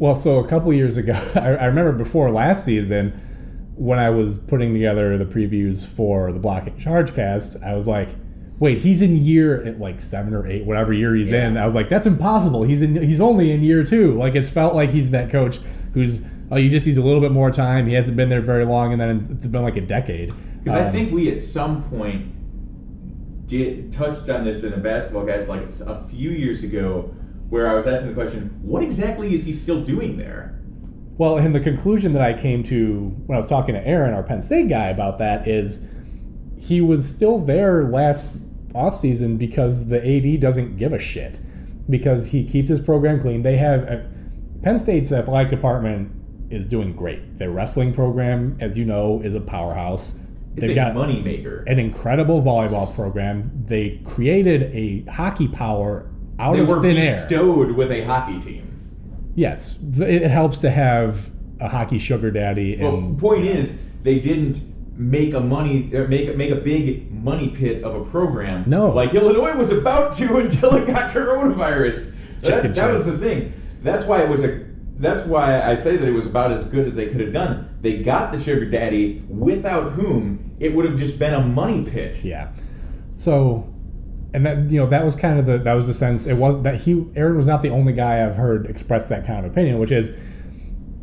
Well, 0.00 0.14
so 0.14 0.38
a 0.38 0.48
couple 0.48 0.72
years 0.72 0.96
ago, 0.96 1.12
I, 1.34 1.50
I 1.50 1.64
remember 1.66 1.92
before 1.92 2.30
last 2.32 2.64
season 2.64 3.12
when 3.76 3.98
I 3.98 4.08
was 4.10 4.38
putting 4.48 4.72
together 4.72 5.16
the 5.18 5.24
previews 5.26 5.86
for 5.86 6.32
the 6.32 6.38
Blocking 6.38 6.78
Charge 6.78 7.14
cast, 7.14 7.56
I 7.62 7.74
was 7.74 7.86
like, 7.86 8.08
wait, 8.58 8.78
he's 8.78 9.02
in 9.02 9.16
year 9.18 9.62
at 9.64 9.78
like 9.78 10.00
seven 10.00 10.34
or 10.34 10.46
eight, 10.46 10.64
whatever 10.64 10.92
year 10.94 11.14
he's 11.14 11.28
Yeah. 11.28 11.46
in. 11.48 11.56
I 11.58 11.66
was 11.66 11.74
like, 11.74 11.88
that's 11.90 12.06
impossible. 12.06 12.62
He's 12.62 12.80
in. 12.82 13.00
He's 13.02 13.20
only 13.20 13.52
in 13.52 13.62
year 13.62 13.84
two. 13.84 14.18
Like 14.18 14.34
it's 14.34 14.48
felt 14.48 14.74
like 14.74 14.90
he's 14.90 15.10
that 15.10 15.30
coach 15.30 15.60
who's 15.94 16.22
oh, 16.50 16.56
you 16.56 16.68
just 16.70 16.84
needs 16.86 16.98
a 16.98 17.02
little 17.02 17.20
bit 17.20 17.30
more 17.32 17.50
time. 17.50 17.86
He 17.86 17.92
hasn't 17.94 18.16
been 18.16 18.28
there 18.30 18.40
very 18.40 18.64
long, 18.64 18.92
and 18.92 19.00
then 19.00 19.28
it's 19.36 19.46
been 19.46 19.62
like 19.62 19.76
a 19.76 19.80
decade. 19.82 20.32
Because 20.64 20.78
I 20.78 20.86
Um, 20.86 20.92
think 20.92 21.12
we 21.12 21.30
at 21.30 21.40
some 21.42 21.84
point 21.84 22.26
did 23.46 23.92
touched 23.92 24.28
on 24.30 24.44
this 24.44 24.62
in 24.62 24.72
a 24.72 24.76
basketball 24.78 25.24
guys 25.26 25.46
like 25.48 25.62
a 25.86 26.06
few 26.08 26.30
years 26.30 26.62
ago, 26.64 27.14
where 27.50 27.68
I 27.68 27.74
was 27.74 27.86
asking 27.86 28.08
the 28.08 28.14
question, 28.14 28.58
what 28.62 28.82
exactly 28.82 29.34
is 29.34 29.44
he 29.44 29.52
still 29.52 29.82
doing 29.84 30.16
there? 30.16 30.56
Well, 31.18 31.36
and 31.36 31.54
the 31.54 31.60
conclusion 31.60 32.14
that 32.14 32.22
I 32.22 32.40
came 32.40 32.62
to 32.64 33.14
when 33.26 33.36
I 33.36 33.40
was 33.40 33.48
talking 33.48 33.74
to 33.74 33.86
Aaron, 33.86 34.14
our 34.14 34.22
Penn 34.22 34.40
State 34.40 34.68
guy, 34.68 34.86
about 34.86 35.18
that 35.18 35.46
is 35.46 35.82
he 36.58 36.80
was 36.80 37.06
still 37.06 37.38
there 37.38 37.84
last 37.84 38.30
offseason 38.72 39.36
because 39.36 39.86
the 39.86 39.98
AD 39.98 40.40
doesn't 40.40 40.76
give 40.78 40.92
a 40.92 40.98
shit. 40.98 41.40
Because 41.90 42.24
he 42.24 42.44
keeps 42.44 42.68
his 42.68 42.78
program 42.80 43.20
clean. 43.20 43.42
They 43.42 43.56
have 43.56 43.88
uh, 43.88 43.96
Penn 44.62 44.78
State's 44.78 45.10
athletic 45.12 45.50
department 45.50 46.12
is 46.50 46.66
doing 46.66 46.94
great. 46.94 47.38
Their 47.38 47.50
wrestling 47.50 47.92
program, 47.92 48.56
as 48.60 48.78
you 48.78 48.84
know, 48.84 49.20
is 49.24 49.34
a 49.34 49.40
powerhouse. 49.40 50.14
It's 50.56 50.62
They've 50.62 50.70
a 50.70 50.74
got 50.74 50.94
money 50.94 51.20
maker. 51.20 51.64
an 51.66 51.78
incredible 51.78 52.42
volleyball 52.42 52.94
program. 52.94 53.50
They 53.66 54.00
created 54.04 54.74
a 54.74 55.02
hockey 55.10 55.48
power 55.48 56.10
out 56.40 56.54
They 56.54 56.60
of 56.60 56.68
were 56.68 56.80
thin 56.82 56.96
air. 56.96 57.20
bestowed 57.20 57.72
with 57.72 57.92
a 57.92 58.04
hockey 58.04 58.40
team. 58.40 58.66
Yes, 59.36 59.78
it 59.98 60.28
helps 60.28 60.58
to 60.58 60.70
have 60.70 61.30
a 61.60 61.68
hockey 61.68 61.98
sugar 61.98 62.30
daddy. 62.30 62.76
Well, 62.80 62.96
And 62.96 63.18
point 63.18 63.44
is, 63.44 63.72
they 64.02 64.18
didn't 64.18 64.60
make 64.98 65.34
a 65.34 65.40
money 65.40 65.90
er, 65.94 66.08
make 66.08 66.36
make 66.36 66.50
a 66.50 66.56
big 66.56 67.10
money 67.12 67.48
pit 67.48 67.84
of 67.84 67.94
a 67.94 68.04
program. 68.10 68.64
No. 68.66 68.90
like 68.90 69.14
Illinois 69.14 69.54
was 69.56 69.70
about 69.70 70.14
to 70.16 70.36
until 70.42 70.74
it 70.74 70.86
got 70.86 71.12
coronavirus. 71.12 72.14
That, 72.42 72.74
that 72.74 72.92
was 72.94 73.06
the 73.06 73.18
thing. 73.18 73.52
That's 73.82 74.06
why 74.06 74.22
it 74.22 74.28
was 74.28 74.42
a. 74.44 74.66
That's 74.98 75.26
why 75.26 75.62
I 75.62 75.76
say 75.76 75.96
that 75.96 76.06
it 76.06 76.12
was 76.12 76.26
about 76.26 76.52
as 76.52 76.64
good 76.64 76.86
as 76.86 76.94
they 76.94 77.06
could 77.08 77.20
have 77.20 77.32
done. 77.32 77.78
They 77.80 78.02
got 78.02 78.32
the 78.32 78.42
sugar 78.42 78.66
daddy, 78.66 79.22
without 79.28 79.92
whom 79.92 80.54
it 80.60 80.74
would 80.74 80.84
have 80.84 80.98
just 80.98 81.18
been 81.18 81.32
a 81.32 81.40
money 81.40 81.84
pit. 81.84 82.22
Yeah. 82.22 82.48
So, 83.16 83.72
and 84.32 84.46
that 84.46 84.70
you 84.70 84.78
know 84.78 84.88
that 84.88 85.04
was 85.04 85.14
kind 85.14 85.38
of 85.38 85.46
the 85.46 85.58
that 85.58 85.72
was 85.74 85.86
the 85.86 85.94
sense. 85.94 86.26
It 86.26 86.34
was 86.34 86.62
that 86.62 86.80
he 86.80 87.04
Aaron 87.16 87.36
was 87.36 87.46
not 87.46 87.62
the 87.62 87.70
only 87.70 87.92
guy 87.92 88.24
I've 88.24 88.36
heard 88.36 88.66
express 88.66 89.06
that 89.06 89.26
kind 89.26 89.44
of 89.44 89.50
opinion, 89.52 89.78
which 89.78 89.90
is 89.90 90.12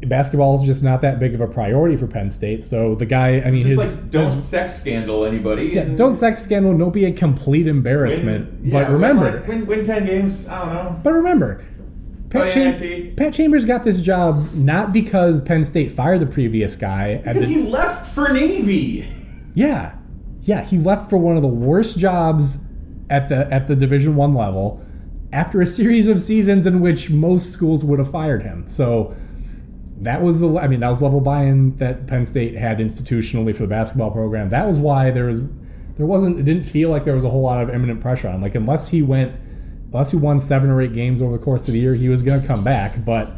basketball 0.05 0.55
is 0.55 0.61
just 0.61 0.83
not 0.83 1.01
that 1.01 1.19
big 1.19 1.33
of 1.33 1.41
a 1.41 1.47
priority 1.47 1.97
for 1.97 2.05
Penn 2.07 2.29
State. 2.29 2.63
So 2.63 2.95
the 2.95 3.05
guy, 3.05 3.41
I 3.41 3.49
mean, 3.51 3.63
Just 3.63 3.69
his, 3.69 3.77
like 3.97 4.11
don't 4.11 4.31
his- 4.35 4.45
sex 4.45 4.75
scandal 4.79 5.25
anybody. 5.25 5.71
yeah, 5.73 5.85
don't 5.85 6.15
sex 6.15 6.41
scandal, 6.43 6.77
don't 6.77 6.93
be 6.93 7.05
a 7.05 7.11
complete 7.11 7.67
embarrassment. 7.67 8.51
win- 8.61 8.69
but 8.71 8.77
yeah, 8.87 8.91
remember, 8.91 9.43
win, 9.47 9.59
win, 9.61 9.65
win 9.67 9.83
ten 9.83 10.05
games. 10.05 10.47
I 10.47 10.59
don't 10.65 10.73
know. 10.73 10.99
But 11.03 11.13
remember, 11.13 11.65
Pat, 12.29 12.47
Oh, 12.47 12.51
Cham- 12.51 13.15
Pat 13.15 13.33
Chambers 13.33 13.65
got 13.65 13.83
this 13.85 13.99
job 13.99 14.53
not 14.53 14.93
because 14.93 15.41
Penn 15.41 15.63
State 15.65 15.93
fired 15.93 16.19
the 16.21 16.25
previous 16.27 16.75
guy. 16.75 17.15
Because 17.25 17.47
the- 17.47 17.53
he 17.55 17.63
left 17.63 18.13
for 18.13 18.29
Navy. 18.31 19.07
yeah, 19.55 19.93
yeah, 20.43 20.63
he 20.63 20.77
left 20.77 21.09
for 21.09 21.17
one 21.17 21.35
of 21.37 21.41
the 21.41 21.47
worst 21.47 21.97
jobs 21.97 22.57
at 23.09 23.29
the 23.29 23.51
at 23.51 23.67
the 23.67 23.75
Division 23.75 24.15
One 24.15 24.33
level 24.33 24.83
after 25.33 25.61
a 25.61 25.67
series 25.67 26.07
of 26.07 26.21
seasons 26.21 26.65
in 26.65 26.79
which 26.79 27.09
most 27.09 27.51
schools 27.51 27.83
would 27.83 27.99
have 27.99 28.11
fired 28.11 28.43
him. 28.43 28.65
So 28.67 29.15
that 30.01 30.21
was 30.21 30.39
the 30.39 30.57
I 30.57 30.67
mean 30.67 30.79
that 30.81 30.89
was 30.89 31.01
level 31.01 31.19
buy-in 31.19 31.77
that 31.77 32.07
Penn 32.07 32.25
State 32.25 32.55
had 32.55 32.77
institutionally 32.77 33.53
for 33.55 33.63
the 33.63 33.67
basketball 33.67 34.11
program. 34.11 34.49
That 34.49 34.67
was 34.67 34.79
why 34.79 35.11
there 35.11 35.25
was 35.25 35.41
there 35.97 36.05
wasn't 36.05 36.39
it 36.39 36.43
didn't 36.43 36.65
feel 36.65 36.89
like 36.89 37.05
there 37.05 37.15
was 37.15 37.23
a 37.23 37.29
whole 37.29 37.41
lot 37.41 37.61
of 37.61 37.69
imminent 37.69 38.01
pressure 38.01 38.27
on 38.27 38.35
him. 38.35 38.41
Like 38.41 38.55
unless 38.55 38.87
he 38.87 39.01
went 39.01 39.35
unless 39.91 40.11
he 40.11 40.17
won 40.17 40.39
seven 40.39 40.69
or 40.69 40.81
eight 40.81 40.93
games 40.93 41.21
over 41.21 41.37
the 41.37 41.43
course 41.43 41.67
of 41.67 41.73
the 41.73 41.79
year, 41.79 41.95
he 41.95 42.09
was 42.09 42.21
going 42.21 42.41
to 42.41 42.47
come 42.47 42.63
back. 42.63 43.03
But 43.05 43.31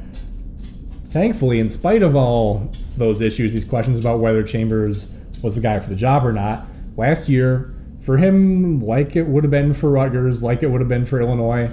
thankfully, 1.12 1.60
in 1.60 1.70
spite 1.72 2.02
of 2.02 2.16
all 2.16 2.72
those 2.98 3.22
issues, 3.22 3.54
these 3.54 3.66
questions 3.66 4.00
about 4.00 4.20
whether 4.20 4.44
Chambers 4.44 5.08
was 5.42 5.56
the 5.56 5.62
guy 5.62 5.80
for 5.80 5.90
the 5.90 5.96
job 5.96 6.26
or 6.26 6.34
not, 6.34 6.66
last 6.98 7.30
year 7.30 7.74
for 8.02 8.18
him, 8.18 8.80
like 8.82 9.16
it 9.16 9.24
would 9.28 9.44
have 9.44 9.52
been 9.52 9.74
for 9.74 9.90
Rutgers, 9.90 10.42
like 10.42 10.64
it 10.64 10.68
would 10.68 10.82
have 10.82 10.88
been 10.88 11.06
for 11.06 11.22
Illinois, 11.22 11.70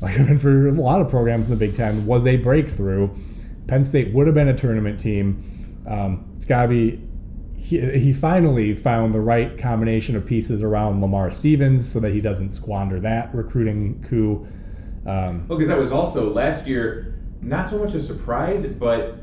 like 0.00 0.14
it 0.14 0.18
would 0.18 0.28
have 0.28 0.28
been 0.28 0.38
for 0.38 0.68
a 0.68 0.72
lot 0.72 1.00
of 1.00 1.08
programs 1.08 1.50
in 1.50 1.58
the 1.58 1.66
Big 1.66 1.76
Ten, 1.76 2.06
was 2.06 2.26
a 2.26 2.36
breakthrough. 2.36 3.08
Penn 3.66 3.84
State 3.84 4.12
would 4.14 4.26
have 4.26 4.34
been 4.34 4.48
a 4.48 4.56
tournament 4.56 4.98
team. 4.98 5.84
Um, 5.86 6.32
it's 6.36 6.46
got 6.46 6.62
to 6.62 6.68
be. 6.68 7.02
He, 7.56 7.80
he 7.98 8.12
finally 8.12 8.74
found 8.74 9.12
the 9.12 9.20
right 9.20 9.58
combination 9.58 10.16
of 10.16 10.24
pieces 10.24 10.62
around 10.62 11.02
Lamar 11.02 11.30
Stevens 11.30 11.90
so 11.90 12.00
that 12.00 12.12
he 12.12 12.20
doesn't 12.20 12.52
squander 12.52 12.98
that 13.00 13.34
recruiting 13.34 14.04
coup. 14.08 14.46
Um, 15.06 15.46
Well, 15.48 15.58
because 15.58 15.68
that 15.68 15.78
was 15.78 15.92
also 15.92 16.32
last 16.32 16.66
year, 16.66 17.18
not 17.42 17.68
so 17.68 17.78
much 17.78 17.94
a 17.94 18.00
surprise, 18.00 18.64
but 18.64 19.18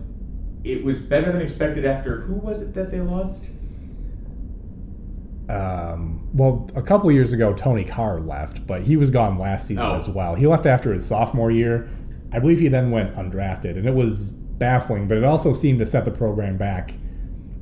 it 0.64 0.84
was 0.84 1.00
better 1.00 1.32
than 1.32 1.42
expected 1.42 1.86
after 1.86 2.22
who 2.22 2.36
was 2.36 2.62
it 2.62 2.74
that 2.76 2.92
they 2.92 3.00
lost? 3.02 3.46
um, 5.50 6.25
well, 6.36 6.69
a 6.76 6.82
couple 6.82 7.10
years 7.12 7.32
ago, 7.32 7.54
Tony 7.54 7.86
Carr 7.86 8.19
left, 8.19 8.67
but 8.67 8.82
he 8.82 8.98
was 8.98 9.10
gone 9.10 9.39
last 9.39 9.67
season 9.67 9.86
Oh. 9.86 9.95
as 9.95 10.10
well. 10.10 10.36
He 10.36 10.45
left 10.45 10.65
after 10.65 10.93
his 10.93 11.06
sophomore 11.06 11.50
year. 11.50 11.88
I 12.34 12.39
believe 12.39 12.60
he 12.60 12.67
then 12.67 12.91
went 12.91 13.15
undrafted, 13.15 13.78
and 13.78 13.88
it 13.88 13.93
was 13.95 14.28
baffling, 14.60 15.08
but 15.08 15.17
it 15.17 15.24
also 15.24 15.54
seemed 15.54 15.80
to 15.80 15.86
set 15.86 16.04
the 16.04 16.12
program 16.12 16.58
back, 16.58 16.93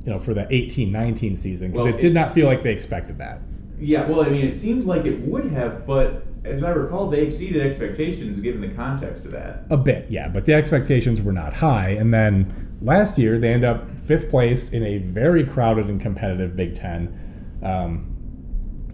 you 0.03 0.11
know, 0.11 0.17
for 0.17 0.33
the 0.33 0.47
18-19 0.51 1.37
season 1.37 1.71
because 1.71 1.85
Well, 1.85 1.93
it 1.95 2.01
did 2.01 2.15
not 2.15 2.33
feel 2.33 2.47
like 2.47 2.63
they 2.63 2.73
expected 2.73 3.19
that. 3.19 3.41
Yeah, 3.79 4.07
well, 4.09 4.21
I 4.21 4.29
mean, 4.29 4.45
it 4.45 4.55
seemed 4.55 4.85
like 4.85 5.05
it 5.05 5.19
would 5.27 5.51
have, 5.51 5.85
but 5.85 6.25
as 6.43 6.63
I 6.63 6.71
recall, 6.71 7.09
they 7.09 7.21
exceeded 7.21 7.61
expectations 7.65 8.39
given 8.39 8.59
the 8.61 8.69
context 8.69 9.25
of 9.25 9.31
that. 9.31 9.65
A 9.69 9.77
bit, 9.77 10.07
yeah, 10.09 10.27
but 10.29 10.45
the 10.45 10.53
expectations 10.53 11.21
were 11.21 11.31
not 11.31 11.53
high. 11.53 11.89
And 11.89 12.11
then 12.13 12.75
last 12.81 13.17
year, 13.19 13.37
they 13.39 13.53
end 13.53 13.63
up 13.65 13.85
fifth 14.05 14.29
place 14.29 14.71
in 14.71 14.83
a 14.83 14.97
very 14.97 15.45
crowded 15.45 15.87
and 15.89 16.01
competitive 16.01 16.55
Big 16.55 16.75
Ten. 16.75 17.15
Um, 17.61 18.12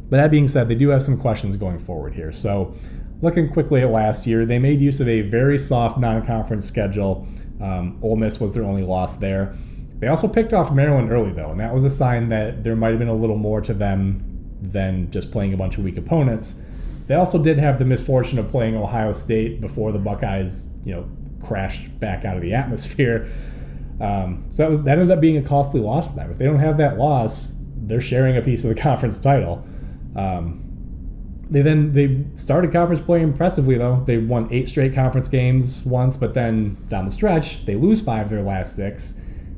but 0.09 0.17
that 0.17 0.31
being 0.31 0.47
said, 0.47 0.67
they 0.67 0.75
do 0.75 0.89
have 0.89 1.01
some 1.01 1.17
questions 1.17 1.55
going 1.55 1.79
forward 1.79 2.13
here. 2.13 2.31
So, 2.31 2.75
looking 3.21 3.51
quickly 3.51 3.81
at 3.81 3.91
last 3.91 4.25
year, 4.25 4.45
they 4.45 4.59
made 4.59 4.79
use 4.79 4.99
of 4.99 5.07
a 5.07 5.21
very 5.21 5.57
soft 5.57 5.99
non-conference 5.99 6.65
schedule. 6.65 7.27
Um, 7.61 7.99
Ole 8.01 8.15
Miss 8.15 8.39
was 8.39 8.51
their 8.53 8.63
only 8.63 8.83
loss 8.83 9.17
there. 9.17 9.55
They 9.99 10.07
also 10.07 10.27
picked 10.27 10.53
off 10.53 10.71
Maryland 10.71 11.11
early, 11.11 11.33
though, 11.33 11.51
and 11.51 11.59
that 11.59 11.73
was 11.73 11.83
a 11.83 11.89
sign 11.89 12.29
that 12.29 12.63
there 12.63 12.75
might 12.75 12.89
have 12.89 12.99
been 12.99 13.09
a 13.09 13.13
little 13.13 13.37
more 13.37 13.59
to 13.61 13.73
them 13.73 14.23
than 14.61 15.11
just 15.11 15.31
playing 15.31 15.53
a 15.53 15.57
bunch 15.57 15.77
of 15.77 15.83
weak 15.83 15.97
opponents. 15.97 16.55
They 17.07 17.15
also 17.15 17.41
did 17.41 17.57
have 17.57 17.79
the 17.79 17.85
misfortune 17.85 18.39
of 18.39 18.49
playing 18.49 18.75
Ohio 18.75 19.11
State 19.11 19.61
before 19.61 19.91
the 19.91 19.99
Buckeyes, 19.99 20.65
you 20.85 20.93
know, 20.93 21.09
crashed 21.45 21.99
back 21.99 22.23
out 22.23 22.37
of 22.37 22.41
the 22.41 22.53
atmosphere. 22.61 23.29
Um, 23.99 24.45
so 24.49 24.57
that 24.63 24.69
was 24.69 24.81
that 24.83 24.93
ended 24.93 25.11
up 25.11 25.19
being 25.19 25.37
a 25.37 25.41
costly 25.41 25.81
loss 25.81 26.07
for 26.07 26.13
them. 26.13 26.31
If 26.31 26.37
they 26.37 26.45
don't 26.45 26.59
have 26.59 26.77
that 26.77 26.97
loss, 26.97 27.53
they're 27.81 27.99
sharing 27.99 28.37
a 28.37 28.41
piece 28.41 28.63
of 28.63 28.69
the 28.69 28.81
conference 28.81 29.17
title. 29.17 29.65
Um, 30.19 30.65
they 31.49 31.61
then 31.61 31.93
they 31.93 32.25
started 32.35 32.71
conference 32.71 33.01
play 33.01 33.21
impressively 33.21 33.77
though. 33.77 34.03
They 34.05 34.17
won 34.17 34.47
eight 34.51 34.67
straight 34.67 34.93
conference 34.93 35.27
games 35.27 35.81
once, 35.83 36.15
but 36.15 36.33
then 36.33 36.77
down 36.89 37.05
the 37.05 37.11
stretch 37.11 37.65
they 37.65 37.75
lose 37.75 38.01
five 38.01 38.25
of 38.25 38.29
their 38.31 38.43
last 38.43 38.75
six. 38.75 39.13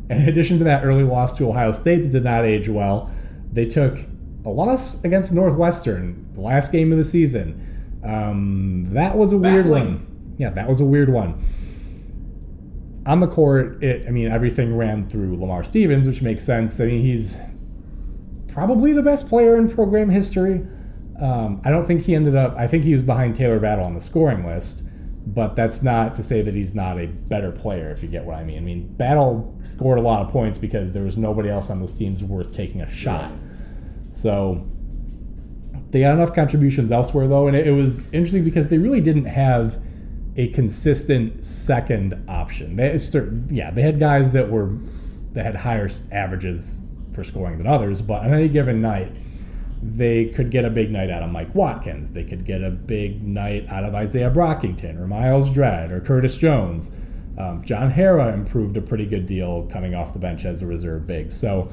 And 0.09 0.21
in 0.21 0.29
addition 0.29 0.57
to 0.59 0.63
that 0.65 0.83
early 0.85 1.03
loss 1.03 1.33
to 1.33 1.49
Ohio 1.49 1.73
State 1.73 2.03
that 2.03 2.11
did 2.11 2.23
not 2.23 2.45
age 2.45 2.69
well, 2.69 3.11
they 3.51 3.65
took 3.65 3.99
a 4.45 4.49
loss 4.49 5.01
against 5.03 5.31
Northwestern, 5.31 6.29
the 6.33 6.41
last 6.41 6.71
game 6.71 6.91
of 6.91 6.97
the 6.97 7.03
season. 7.03 7.99
Um, 8.03 8.89
that 8.93 9.17
was 9.17 9.33
a 9.33 9.37
weird 9.37 9.67
one. 9.67 10.35
yeah, 10.37 10.49
that 10.51 10.67
was 10.67 10.79
a 10.79 10.85
weird 10.85 11.09
one. 11.09 11.43
On 13.05 13.19
the 13.19 13.27
court, 13.27 13.83
it 13.83 14.07
I 14.07 14.11
mean 14.11 14.31
everything 14.31 14.77
ran 14.77 15.09
through 15.09 15.39
Lamar 15.39 15.63
Stevens, 15.65 16.07
which 16.07 16.21
makes 16.21 16.45
sense. 16.45 16.79
I 16.79 16.85
mean 16.85 17.01
he's 17.03 17.35
probably 18.53 18.93
the 18.93 19.01
best 19.01 19.27
player 19.27 19.57
in 19.57 19.69
program 19.69 20.09
history. 20.09 20.65
Um, 21.21 21.61
I 21.63 21.69
don't 21.69 21.85
think 21.85 22.01
he 22.03 22.15
ended 22.15 22.35
up. 22.35 22.55
I 22.57 22.67
think 22.67 22.83
he 22.83 22.93
was 22.93 23.01
behind 23.01 23.35
Talor 23.35 23.61
Battle 23.61 23.85
on 23.85 23.93
the 23.93 24.01
scoring 24.01 24.45
list, 24.45 24.83
but 25.27 25.55
that's 25.55 25.81
not 25.81 26.15
to 26.15 26.23
say 26.23 26.41
that 26.41 26.53
he's 26.53 26.73
not 26.73 26.99
a 26.99 27.07
better 27.07 27.51
player. 27.51 27.91
If 27.91 28.01
you 28.01 28.09
get 28.09 28.25
what 28.25 28.35
I 28.35 28.43
mean. 28.43 28.57
I 28.57 28.61
mean 28.61 28.87
Battle 28.93 29.55
scored 29.63 29.99
a 29.99 30.01
lot 30.01 30.25
of 30.25 30.31
points 30.31 30.57
because 30.57 30.93
there 30.93 31.03
was 31.03 31.17
nobody 31.17 31.49
else 31.49 31.69
on 31.69 31.79
those 31.79 31.91
teams 31.91 32.23
worth 32.23 32.53
taking 32.53 32.81
a 32.81 32.91
shot. 32.91 33.31
So 34.11 34.67
they 35.91 36.01
got 36.01 36.13
enough 36.13 36.33
contributions 36.33 36.91
elsewhere 36.91 37.27
though, 37.27 37.47
and 37.47 37.55
it, 37.55 37.67
it 37.67 37.71
was 37.71 38.07
interesting 38.07 38.43
because 38.43 38.67
they 38.67 38.77
really 38.77 39.01
didn't 39.01 39.25
have 39.25 39.79
a 40.37 40.47
consistent 40.49 41.45
second 41.45 42.23
option. 42.27 42.77
They 42.77 42.97
yeah, 43.49 43.69
they 43.71 43.81
had 43.81 43.99
guys 43.99 44.31
that 44.31 44.49
were 44.49 44.71
that 45.33 45.45
had 45.45 45.55
higher 45.55 45.89
averages 46.11 46.77
for 47.13 47.23
scoring 47.23 47.57
than 47.57 47.67
others, 47.67 48.01
but 48.01 48.21
on 48.23 48.33
any 48.33 48.47
given 48.47 48.81
night, 48.81 49.11
they 49.81 50.25
could 50.25 50.51
get 50.51 50.63
a 50.63 50.69
big 50.69 50.91
night 50.91 51.09
out 51.09 51.23
of 51.23 51.29
Mike 51.29 51.53
Watkins. 51.55 52.11
They 52.11 52.23
could 52.23 52.45
get 52.45 52.63
a 52.63 52.69
big 52.69 53.23
night 53.23 53.67
out 53.69 53.83
of 53.83 53.93
Izaiah 53.93 54.33
Brockington 54.33 54.99
or 54.99 55.07
Myles 55.07 55.49
Dread 55.49 55.91
or 55.91 55.99
Curtis 55.99 56.35
Jones. 56.35 56.91
Um, 57.37 57.63
John 57.65 57.91
Harrar 57.91 58.33
improved 58.33 58.77
a 58.77 58.81
pretty 58.81 59.05
good 59.05 59.25
deal 59.25 59.67
coming 59.71 59.95
off 59.95 60.13
the 60.13 60.19
bench 60.19 60.45
as 60.45 60.61
a 60.61 60.67
reserve 60.67 61.07
big. 61.07 61.31
So 61.31 61.71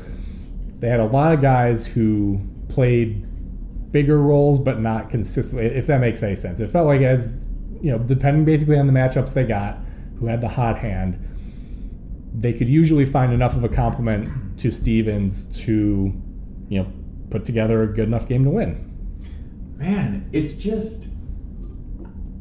they 0.78 0.88
had 0.88 1.00
a 1.00 1.06
lot 1.06 1.32
of 1.32 1.42
guys 1.42 1.84
who 1.84 2.40
played 2.68 3.26
bigger 3.92 4.18
roles, 4.22 4.58
but 4.58 4.80
not 4.80 5.10
consistently. 5.10 5.66
If 5.66 5.86
that 5.88 6.00
makes 6.00 6.22
any 6.22 6.36
sense, 6.36 6.60
it 6.60 6.70
felt 6.70 6.86
like 6.86 7.02
as 7.02 7.36
you 7.82 7.92
know, 7.92 7.98
depending 7.98 8.44
basically 8.44 8.78
on 8.78 8.86
the 8.86 8.92
matchups 8.92 9.34
they 9.34 9.44
got, 9.44 9.78
who 10.18 10.26
had 10.26 10.40
the 10.40 10.48
hot 10.48 10.78
hand, 10.78 11.24
they 12.34 12.52
could 12.52 12.68
usually 12.68 13.04
find 13.04 13.32
enough 13.32 13.54
of 13.54 13.64
a 13.64 13.68
complement 13.68 14.28
to 14.58 14.70
Stevens 14.70 15.46
to, 15.64 16.12
you 16.68 16.78
know, 16.82 16.86
put 17.30 17.44
together 17.44 17.82
a 17.82 17.86
good 17.86 18.06
enough 18.08 18.28
game 18.28 18.44
to 18.44 18.50
win. 18.50 18.84
Man, 19.76 20.28
it's 20.32 20.54
just. 20.54 21.06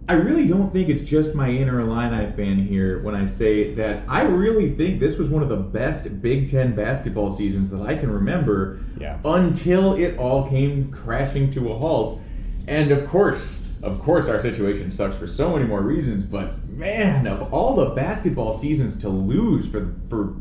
I 0.10 0.14
really 0.14 0.48
don't 0.48 0.72
think 0.72 0.88
it's 0.88 1.02
just 1.02 1.36
my 1.36 1.50
inner 1.50 1.82
Illini 1.82 2.32
fan 2.38 2.66
here 2.66 3.04
when 3.04 3.14
I 3.14 3.26
say 3.26 3.74
that 3.74 4.04
I 4.08 4.22
really 4.22 4.74
think 4.74 5.02
this 5.02 5.18
was 5.18 5.28
one 5.28 5.44
of 5.44 5.50
the 5.50 5.58
best 5.58 6.22
Big 6.22 6.50
Ten 6.50 6.74
basketball 6.74 7.36
seasons 7.36 7.70
that 7.72 7.82
I 7.82 7.98
can 7.98 8.10
remember 8.10 8.80
Yeah. 8.98 9.18
until 9.26 9.96
it 9.96 10.18
all 10.18 10.48
came 10.48 10.92
crashing 10.94 11.52
to 11.52 11.74
a 11.74 11.78
halt. 11.78 12.22
And 12.70 12.92
of 12.92 13.06
course, 13.10 13.62
of 13.84 14.02
course, 14.02 14.28
our 14.30 14.42
situation 14.42 14.94
sucks 14.94 15.18
for 15.18 15.28
so 15.28 15.52
many 15.54 15.66
more 15.66 15.82
reasons. 15.82 16.24
But 16.24 16.66
man, 16.70 17.28
of 17.28 17.54
all 17.54 17.76
the 17.76 17.88
basketball 17.88 18.58
seasons 18.58 18.96
to 19.02 19.10
lose 19.10 19.68
for 19.68 19.94
for 20.10 20.36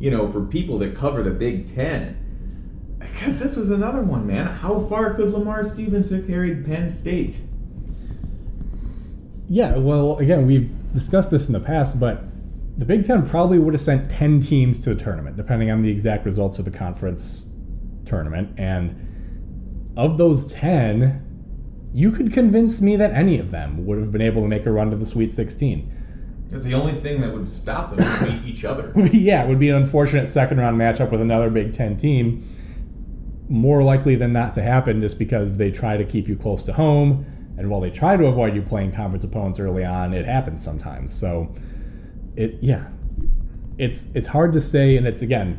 you 0.00 0.10
know 0.10 0.32
for 0.32 0.40
people 0.40 0.78
that 0.80 0.96
cover 0.96 1.22
the 1.22 1.30
Big 1.30 1.72
Ten, 1.72 2.16
because 2.98 3.38
this 3.38 3.54
was 3.54 3.70
another 3.70 4.00
one, 4.00 4.26
man. 4.26 4.46
How 4.46 4.86
far 4.88 5.14
could 5.14 5.32
Lamar 5.32 5.64
Stevens 5.64 6.10
have 6.10 6.26
carried 6.26 6.64
Penn 6.64 6.90
State? 6.90 7.38
Yeah, 9.48 9.76
well, 9.76 10.18
again, 10.18 10.46
we've 10.46 10.70
discussed 10.94 11.30
this 11.30 11.46
in 11.46 11.52
the 11.52 11.60
past, 11.60 12.00
but 12.00 12.24
the 12.78 12.84
Big 12.84 13.04
Ten 13.04 13.28
probably 13.28 13.58
would 13.58 13.74
have 13.74 13.80
sent 13.82 14.10
10 14.10 14.40
teams 14.40 14.78
to 14.80 14.94
the 14.94 15.02
tournament, 15.02 15.36
depending 15.36 15.70
on 15.70 15.82
the 15.82 15.90
exact 15.90 16.24
results 16.24 16.58
of 16.58 16.64
the 16.64 16.70
conference 16.70 17.44
tournament. 18.06 18.58
And 18.58 19.92
of 19.96 20.18
those 20.18 20.50
10, 20.52 21.90
you 21.92 22.12
could 22.12 22.32
convince 22.32 22.80
me 22.80 22.96
that 22.96 23.12
any 23.12 23.38
of 23.38 23.50
them 23.50 23.84
would 23.86 23.98
have 23.98 24.12
been 24.12 24.22
able 24.22 24.42
to 24.42 24.48
make 24.48 24.64
a 24.66 24.70
run 24.70 24.90
to 24.90 24.96
the 24.96 25.04
Sweet 25.04 25.32
16. 25.32 25.99
The 26.50 26.74
only 26.74 27.00
thing 27.00 27.20
that 27.20 27.32
would 27.32 27.48
stop 27.48 27.96
them 27.96 28.26
would 28.26 28.42
be 28.42 28.50
each 28.50 28.64
other. 28.64 28.92
yeah, 29.12 29.44
it 29.44 29.48
would 29.48 29.60
be 29.60 29.68
an 29.68 29.76
unfortunate 29.76 30.28
second 30.28 30.58
round 30.58 30.76
matchup 30.76 31.12
with 31.12 31.20
another 31.20 31.48
Big 31.48 31.72
Ten 31.72 31.96
team. 31.96 32.44
More 33.48 33.82
likely 33.82 34.16
than 34.16 34.32
not 34.32 34.52
to 34.54 34.62
happen 34.62 35.00
just 35.00 35.18
because 35.18 35.56
they 35.56 35.70
try 35.70 35.96
to 35.96 36.04
keep 36.04 36.28
you 36.28 36.36
close 36.36 36.62
to 36.64 36.72
home. 36.72 37.24
And 37.56 37.70
while 37.70 37.80
they 37.80 37.90
try 37.90 38.16
to 38.16 38.26
avoid 38.26 38.54
you 38.54 38.62
playing 38.62 38.92
conference 38.92 39.22
opponents 39.22 39.60
early 39.60 39.84
on, 39.84 40.12
it 40.12 40.24
happens 40.24 40.62
sometimes. 40.62 41.14
So, 41.14 41.54
it 42.36 42.58
yeah, 42.60 42.86
it's 43.78 44.08
it's 44.14 44.26
hard 44.26 44.52
to 44.54 44.60
say, 44.60 44.96
and 44.96 45.06
it's 45.06 45.22
again, 45.22 45.58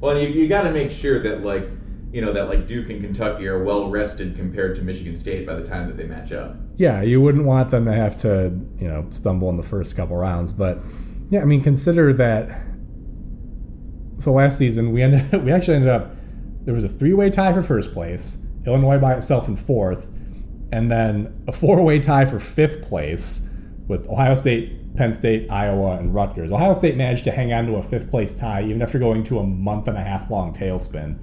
Well, 0.00 0.18
you, 0.18 0.28
you 0.28 0.48
got 0.48 0.62
to 0.62 0.70
make 0.70 0.90
sure 0.90 1.22
that 1.22 1.42
like 1.42 1.68
you 2.12 2.20
know 2.22 2.32
that 2.32 2.48
like 2.48 2.66
Duke 2.66 2.88
and 2.90 3.02
Kentucky 3.02 3.46
are 3.48 3.62
well 3.62 3.90
rested 3.90 4.36
compared 4.36 4.76
to 4.76 4.82
Michigan 4.82 5.16
State 5.16 5.46
by 5.46 5.56
the 5.56 5.66
time 5.66 5.88
that 5.88 5.96
they 5.96 6.04
match 6.04 6.32
up. 6.32 6.56
Yeah, 6.76 7.02
you 7.02 7.20
wouldn't 7.20 7.44
want 7.44 7.70
them 7.70 7.84
to 7.86 7.92
have 7.92 8.20
to 8.22 8.52
you 8.78 8.88
know 8.88 9.06
stumble 9.10 9.48
in 9.50 9.56
the 9.56 9.62
first 9.62 9.96
couple 9.96 10.16
rounds. 10.16 10.52
But 10.52 10.78
yeah, 11.30 11.40
I 11.40 11.44
mean, 11.44 11.62
consider 11.62 12.12
that. 12.14 12.62
So 14.18 14.32
last 14.32 14.58
season 14.58 14.92
we 14.92 15.02
ended 15.02 15.32
we 15.44 15.52
actually 15.52 15.76
ended 15.76 15.90
up 15.90 16.12
there 16.64 16.74
was 16.74 16.84
a 16.84 16.88
three 16.88 17.14
way 17.14 17.30
tie 17.30 17.52
for 17.52 17.62
first 17.62 17.92
place, 17.92 18.38
Illinois 18.66 18.98
by 18.98 19.14
itself 19.14 19.48
in 19.48 19.56
fourth, 19.56 20.06
and 20.72 20.90
then 20.90 21.44
a 21.48 21.52
four 21.52 21.82
way 21.82 22.00
tie 22.00 22.26
for 22.26 22.40
fifth 22.40 22.82
place 22.82 23.40
with 23.88 24.06
Ohio 24.08 24.34
State, 24.34 24.96
Penn 24.96 25.14
State, 25.14 25.48
Iowa, 25.48 25.96
and 25.98 26.12
Rutgers. 26.12 26.50
Ohio 26.50 26.74
State 26.74 26.96
managed 26.96 27.24
to 27.24 27.30
hang 27.30 27.52
on 27.52 27.66
to 27.66 27.76
a 27.76 27.82
fifth 27.84 28.10
place 28.10 28.34
tie 28.34 28.64
even 28.64 28.82
after 28.82 28.98
going 28.98 29.22
to 29.24 29.38
a 29.38 29.44
month 29.44 29.86
and 29.88 29.96
a 29.96 30.02
half 30.02 30.28
long 30.30 30.52
tailspin, 30.52 31.16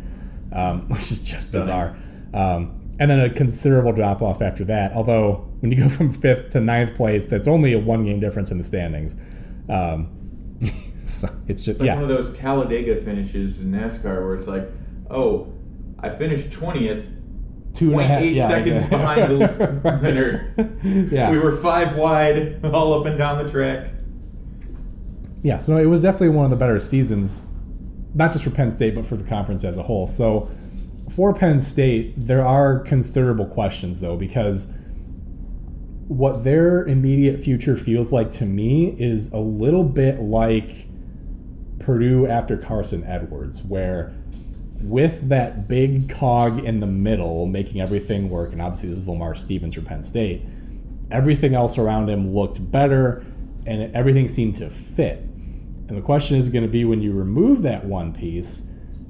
um, 0.55 0.87
which 0.89 1.11
is 1.11 1.21
just 1.21 1.49
Stunning. 1.49 1.67
bizarre. 1.67 1.97
Um, 2.33 2.82
and 2.99 3.09
then 3.09 3.19
a 3.19 3.29
considerable 3.29 3.91
drop 3.91 4.21
off 4.21 4.41
after 4.41 4.63
that. 4.65 4.93
Although 4.93 5.47
when 5.59 5.71
you 5.71 5.77
go 5.83 5.89
from 5.89 6.13
fifth 6.13 6.51
to 6.51 6.59
ninth 6.59 6.95
place, 6.95 7.25
that's 7.25 7.47
only 7.47 7.73
a 7.73 7.79
one 7.79 8.05
game 8.05 8.19
difference 8.19 8.51
in 8.51 8.57
the 8.57 8.63
standings. 8.63 9.13
Um, 9.69 10.09
so 11.03 11.29
it's 11.47 11.63
just 11.63 11.67
It's 11.67 11.79
like 11.79 11.87
yeah, 11.87 11.95
one 11.95 12.03
of 12.03 12.09
those 12.09 12.35
Talladega 12.37 13.03
finishes 13.03 13.59
in 13.59 13.71
NASCAR 13.71 14.25
where 14.25 14.35
it's 14.35 14.47
like, 14.47 14.69
oh, 15.09 15.51
I 15.99 16.09
finished 16.09 16.51
twentieth, 16.51 17.05
two 17.73 17.91
and 17.93 18.01
a 18.01 18.07
half 18.07 18.21
0.8 18.21 18.35
yeah, 18.35 18.47
seconds 18.47 18.85
behind 18.87 19.31
the 19.31 19.99
winner. 20.03 21.09
yeah, 21.11 21.31
We 21.31 21.39
were 21.39 21.57
five 21.57 21.95
wide 21.95 22.63
all 22.65 22.93
up 22.99 23.05
and 23.05 23.17
down 23.17 23.43
the 23.43 23.51
track. 23.51 23.89
Yeah, 25.41 25.59
so 25.59 25.77
it 25.77 25.85
was 25.85 26.01
definitely 26.01 26.29
one 26.29 26.45
of 26.45 26.51
the 26.51 26.57
better 26.57 26.79
seasons, 26.79 27.43
not 28.13 28.31
just 28.31 28.45
for 28.45 28.49
Penn 28.49 28.71
State, 28.71 28.95
but 28.95 29.05
for 29.05 29.17
the 29.17 29.23
conference 29.25 29.63
as 29.63 29.77
a 29.77 29.83
whole. 29.83 30.07
So 30.07 30.49
for 31.15 31.33
Penn 31.33 31.61
State, 31.61 32.13
there 32.17 32.45
are 32.45 32.79
considerable 32.79 33.45
questions, 33.45 33.99
though, 33.99 34.17
because 34.17 34.67
what 36.07 36.43
their 36.43 36.85
immediate 36.87 37.43
future 37.43 37.77
feels 37.77 38.11
like 38.11 38.29
to 38.31 38.45
me 38.45 38.95
is 38.99 39.31
a 39.31 39.37
little 39.37 39.83
bit 39.83 40.21
like 40.21 40.87
Purdue 41.79 42.27
after 42.27 42.57
Carson 42.57 43.03
Edwards, 43.05 43.61
where 43.63 44.13
with 44.81 45.29
that 45.29 45.67
big 45.67 46.09
cog 46.09 46.65
in 46.65 46.79
the 46.79 46.87
middle 46.87 47.45
making 47.45 47.79
everything 47.79 48.29
work, 48.29 48.51
and 48.51 48.61
obviously 48.61 48.89
this 48.89 48.99
is 48.99 49.07
Lamar 49.07 49.35
Stevens 49.35 49.75
from 49.75 49.85
Penn 49.85 50.03
State, 50.03 50.41
everything 51.11 51.55
else 51.55 51.77
around 51.77 52.09
him 52.09 52.33
looked 52.33 52.71
better 52.71 53.25
and 53.65 53.95
everything 53.95 54.27
seemed 54.27 54.55
to 54.57 54.69
fit. 54.95 55.19
And 55.87 55.97
the 55.97 56.01
question 56.01 56.37
is 56.37 56.49
going 56.49 56.63
to 56.63 56.69
be 56.69 56.85
when 56.85 57.01
you 57.01 57.13
remove 57.13 57.61
that 57.61 57.85
one 57.85 58.13
piece, 58.13 58.63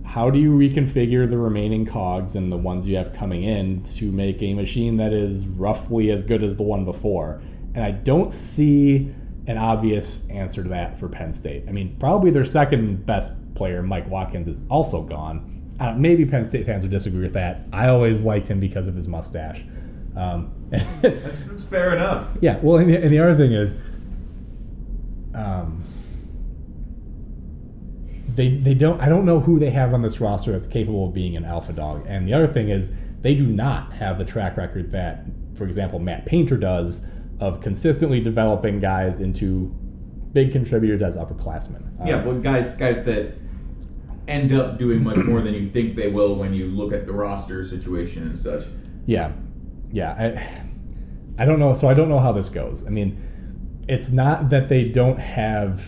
how 0.06 0.30
do 0.30 0.40
you 0.40 0.52
reconfigure 0.52 1.30
the 1.30 1.38
remaining 1.38 1.86
cogs 1.86 2.36
and 2.36 2.52
the 2.52 2.58
ones 2.58 2.86
you 2.86 2.96
have 2.98 3.14
coming 3.14 3.44
in 3.44 3.84
to 3.96 4.12
make 4.12 4.42
a 4.42 4.54
machine 4.54 4.98
that 4.98 5.14
is 5.14 5.46
roughly 5.48 6.12
as 6.12 6.22
good 6.22 6.44
as 6.44 6.58
the 6.58 6.64
one 6.64 6.86
before? 6.86 7.42
And 7.74 7.84
I 7.84 7.92
don't 7.92 8.34
see 8.34 9.14
an 9.48 9.58
obvious 9.58 10.20
answer 10.30 10.64
to 10.64 10.70
that 10.70 11.00
for 11.00 11.10
Penn 11.10 11.34
State. 11.34 11.66
I 11.68 11.72
mean, 11.72 11.96
probably 12.00 12.32
their 12.32 12.46
second 12.46 13.06
best 13.06 13.32
player, 13.56 13.82
Mike 13.82 14.10
Watkins, 14.10 14.48
is 14.48 14.62
also 14.70 15.02
gone. 15.02 15.50
Uh, 15.80 15.94
maybe 15.94 16.26
Penn 16.26 16.46
State 16.46 16.66
fans 16.66 16.84
would 16.84 16.92
disagree 16.92 17.24
with 17.24 17.34
that. 17.34 17.62
I 17.74 17.88
always 17.90 18.22
liked 18.24 18.48
him 18.48 18.60
because 18.60 18.88
of 18.88 18.96
his 18.96 19.08
mustache. 19.08 19.62
Um, 20.16 20.54
That's, 20.70 20.86
that's 21.02 21.64
fair 21.70 21.96
enough. 21.96 22.30
yeah, 22.42 22.60
well, 22.62 22.78
and 22.78 22.90
the, 22.90 22.96
and 22.96 23.12
the 23.12 23.20
other 23.20 23.36
thing 23.36 23.52
is, 23.54 23.76
um, 25.36 25.83
they 28.36 28.58
they 28.58 28.74
don't. 28.74 29.00
I 29.02 29.10
don't 29.10 29.26
know 29.26 29.40
who 29.40 29.60
they 29.60 29.70
have 29.70 29.94
on 29.94 30.02
this 30.02 30.20
roster 30.20 30.52
that's 30.52 30.68
capable 30.68 31.08
of 31.08 31.14
being 31.14 31.36
an 31.36 31.46
alpha 31.46 31.74
dog. 31.74 32.06
And 32.08 32.28
the 32.28 32.34
other 32.34 32.48
thing 32.48 32.70
is, 32.70 32.90
they 33.22 33.36
do 33.36 33.46
not 33.46 33.94
have 33.94 34.18
the 34.18 34.26
track 34.26 34.58
record 34.58 34.92
that, 34.92 35.26
for 35.56 35.66
example, 35.66 36.00
Matt 36.00 36.26
Painter 36.26 36.58
does 36.58 37.02
of 37.40 37.62
consistently 37.62 38.20
developing 38.20 38.80
guys 38.80 39.20
into 39.20 39.74
big 40.34 40.52
contributors 40.52 41.02
as 41.02 41.18
upperclassmen. 41.18 42.00
Um, 42.00 42.08
Yeah, 42.08 42.24
well, 42.24 42.40
guys, 42.40 42.74
guys 42.78 43.04
that 43.06 43.34
end 44.28 44.54
up 44.54 44.80
doing 44.80 45.04
much 45.04 45.18
more 45.18 45.42
than 45.42 45.54
you 45.54 45.70
think 45.70 45.96
they 45.96 46.08
will 46.08 46.36
when 46.36 46.54
you 46.54 46.68
look 46.68 46.94
at 46.94 47.06
the 47.06 47.12
roster 47.12 47.68
situation 47.68 48.24
and 48.24 48.40
such. 48.40 48.64
Yeah, 49.06 49.34
yeah. 49.92 50.14
I, 50.14 51.42
I 51.42 51.46
don't 51.46 51.60
know. 51.60 51.74
So 51.74 51.90
I 51.90 51.94
don't 51.94 52.10
know 52.10 52.20
how 52.20 52.32
this 52.32 52.50
goes. 52.50 52.86
I 52.86 52.90
mean, 52.90 53.84
it's 53.88 54.10
not 54.10 54.50
that 54.50 54.70
they 54.70 54.86
don't 54.86 55.20
have 55.20 55.82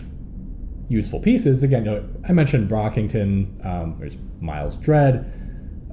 useful 0.88 1.20
pieces. 1.20 1.62
Again, 1.62 1.84
you 1.84 1.90
know, 1.92 2.08
I 2.28 2.32
mentioned 2.32 2.70
Brockington. 2.70 3.64
Um, 3.64 3.96
there's 3.98 4.16
Myles 4.40 4.76
Dread. 4.76 5.32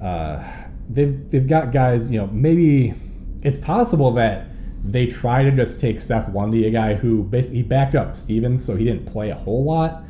Uh, 0.02 0.44
they've 0.88 1.30
they've 1.30 1.46
got 1.46 1.72
guys. 1.72 2.10
You 2.10 2.20
know, 2.20 2.26
maybe 2.28 2.94
it's 3.42 3.58
possible 3.58 4.12
that 4.12 4.48
they 4.84 5.06
try 5.06 5.42
to 5.42 5.50
just 5.50 5.80
take 5.80 6.00
Seth 6.00 6.32
Lundy, 6.34 6.66
a 6.66 6.70
guy 6.70 6.94
who 6.94 7.22
basically 7.22 7.62
backed 7.62 7.94
up 7.94 8.16
Stevens, 8.16 8.64
so 8.64 8.76
he 8.76 8.84
didn't 8.84 9.10
play 9.10 9.30
a 9.30 9.34
whole 9.34 9.64
lot. 9.64 10.02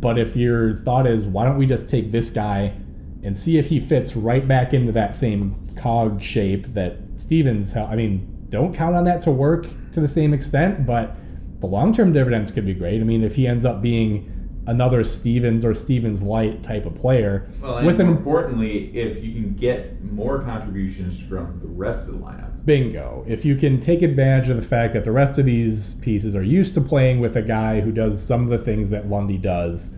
But 0.00 0.18
if 0.18 0.36
your 0.36 0.78
thought 0.78 1.06
is, 1.06 1.24
why 1.26 1.44
don't 1.44 1.58
we 1.58 1.66
just 1.66 1.88
take 1.88 2.12
this 2.12 2.30
guy 2.30 2.74
and 3.22 3.36
see 3.36 3.58
if 3.58 3.66
he 3.66 3.80
fits 3.80 4.14
right 4.16 4.46
back 4.46 4.74
into 4.74 4.92
that 4.92 5.16
same 5.16 5.74
cog 5.76 6.22
shape 6.22 6.72
that 6.74 6.98
Stevens? 7.16 7.76
I 7.76 7.96
mean, 7.96 8.46
don't 8.48 8.74
count 8.74 8.94
on 8.94 9.04
that 9.04 9.20
to 9.22 9.30
work 9.30 9.66
to 9.92 10.00
the 10.00 10.08
same 10.08 10.32
extent, 10.32 10.86
but 10.86 11.16
the 11.64 11.70
long 11.70 11.94
term 11.94 12.12
dividends 12.12 12.50
could 12.50 12.66
be 12.66 12.74
great. 12.74 13.00
I 13.00 13.04
mean, 13.04 13.24
if 13.24 13.36
he 13.36 13.46
ends 13.46 13.64
up 13.64 13.80
being 13.80 14.30
another 14.66 15.02
Stevens 15.02 15.64
or 15.64 15.74
Stevens 15.74 16.22
light 16.22 16.62
type 16.62 16.84
of 16.84 16.94
player, 16.94 17.48
Well, 17.62 17.78
and 17.78 17.86
with 17.86 17.98
more 17.98 18.06
an 18.06 18.16
importantly, 18.16 18.96
if 18.96 19.24
you 19.24 19.32
can 19.32 19.54
get 19.54 20.02
more 20.04 20.42
contributions 20.42 21.18
from 21.20 21.60
the 21.60 21.68
rest 21.68 22.08
of 22.08 22.14
the 22.14 22.20
lineup. 22.20 22.64
bingo, 22.66 23.24
if 23.26 23.44
you 23.44 23.56
can 23.56 23.80
take 23.80 24.02
advantage 24.02 24.48
of 24.50 24.56
the 24.56 24.66
fact 24.66 24.92
that 24.94 25.04
the 25.04 25.12
rest 25.12 25.38
of 25.38 25.46
these 25.46 25.94
pieces 25.94 26.36
are 26.36 26.42
used 26.42 26.74
to 26.74 26.80
playing 26.80 27.20
with 27.20 27.36
a 27.36 27.42
guy 27.42 27.80
who 27.80 27.92
does 27.92 28.22
some 28.22 28.44
of 28.44 28.50
the 28.50 28.62
things 28.62 28.90
that 28.90 29.08
Lundy 29.08 29.38
does, 29.38 29.90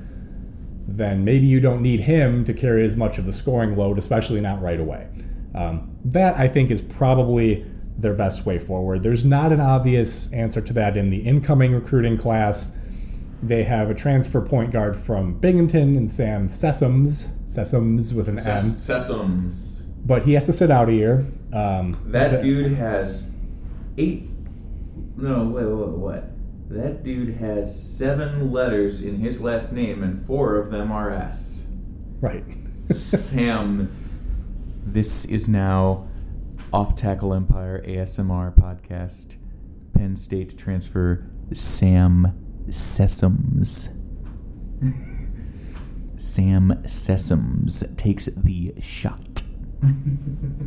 then 0.89 1.25
maybe 1.25 1.47
you 1.47 1.59
don't 1.59 1.83
need 1.83 2.01
him 2.01 2.45
to 2.45 2.53
carry 2.53 2.87
as 2.87 2.95
much 2.97 3.19
of 3.19 3.27
the 3.27 3.33
scoring 3.33 3.77
load, 3.77 3.99
especially 3.99 4.41
not 4.41 4.63
right 4.63 4.79
away. 4.79 5.07
Um, 5.55 5.97
that 6.05 6.37
I 6.37 6.47
think 6.49 6.71
is 6.71 6.81
probably 6.81 7.65
their 7.99 8.13
best 8.15 8.45
way 8.47 8.59
forward. 8.59 9.03
There's 9.03 9.25
not 9.25 9.53
an 9.53 9.61
obvious 9.61 10.31
answer 10.33 10.61
to 10.61 10.73
that 10.75 10.97
in 10.97 11.11
the 11.11 11.19
incoming 11.19 11.73
recruiting 11.73 12.19
class. 12.19 12.73
They 13.43 13.63
have 13.65 13.91
a 13.91 13.95
transfer 13.95 14.41
point 14.41 14.73
guard 14.73 14.97
from 14.97 15.35
Binghamton 15.39 15.97
and 15.97 16.11
Sam 16.13 16.49
Sessoms, 16.49 17.29
Sessoms 17.49 18.13
with 18.13 18.29
an 18.29 18.39
M, 18.39 18.71
Ses- 18.79 18.87
Sesums. 18.87 19.83
but 20.05 20.25
he 20.25 20.33
has 20.35 20.45
to 20.47 20.53
sit 20.53 20.71
out 20.71 20.89
a 20.89 20.93
year. 20.93 21.27
Um, 21.53 21.97
That 22.07 22.43
dude 22.43 22.73
has 22.77 23.25
eight. 23.99 24.29
No, 25.17 25.45
wait, 25.45 25.65
wait, 25.65 25.89
what? 25.97 26.31
That 26.69 27.05
dude 27.05 27.37
has 27.37 27.81
seven 27.97 28.51
letters 28.53 29.01
in 29.01 29.21
his 29.21 29.41
last 29.41 29.73
name, 29.73 30.03
and 30.03 30.27
four 30.27 30.57
of 30.57 30.71
them 30.71 30.91
are 30.93 31.11
S. 31.11 31.65
right. 32.21 32.45
Sam. 32.95 33.89
This 34.85 35.25
is 35.25 35.49
now 35.49 36.07
Off 36.73 36.97
Tackle 36.97 37.33
Empire 37.33 37.83
ASMR 37.87 38.55
podcast. 38.55 39.37
Penn 39.95 40.17
State 40.17 40.59
transfer 40.59 41.25
Sam 41.53 42.65
Sessoms. 42.69 43.89
Sam 46.17 46.83
Sessoms 46.87 47.97
takes 47.97 48.29
the 48.37 48.75
shot. 48.81 49.43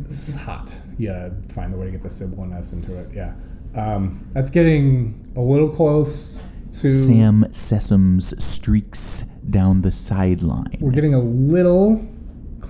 It's 0.08 0.34
hot. 0.34 0.74
Gotta 1.00 1.32
find 1.54 1.74
a 1.74 1.76
way 1.76 1.86
to 1.86 1.92
get 1.92 2.02
the 2.02 2.10
symbol 2.10 2.44
and 2.44 2.54
S 2.54 2.72
into 2.72 2.96
it. 2.96 3.10
Yeah. 3.14 3.34
Um, 3.76 4.26
that's 4.32 4.50
getting 4.50 5.32
a 5.36 5.40
little 5.40 5.68
close 5.68 6.40
to. 6.80 6.92
Sam 7.04 7.44
Sessoms 7.50 8.40
streaks 8.40 9.24
down 9.50 9.82
the 9.82 9.90
sideline. 9.90 10.78
We're 10.80 10.92
getting 10.92 11.14
a 11.14 11.20
little 11.20 12.04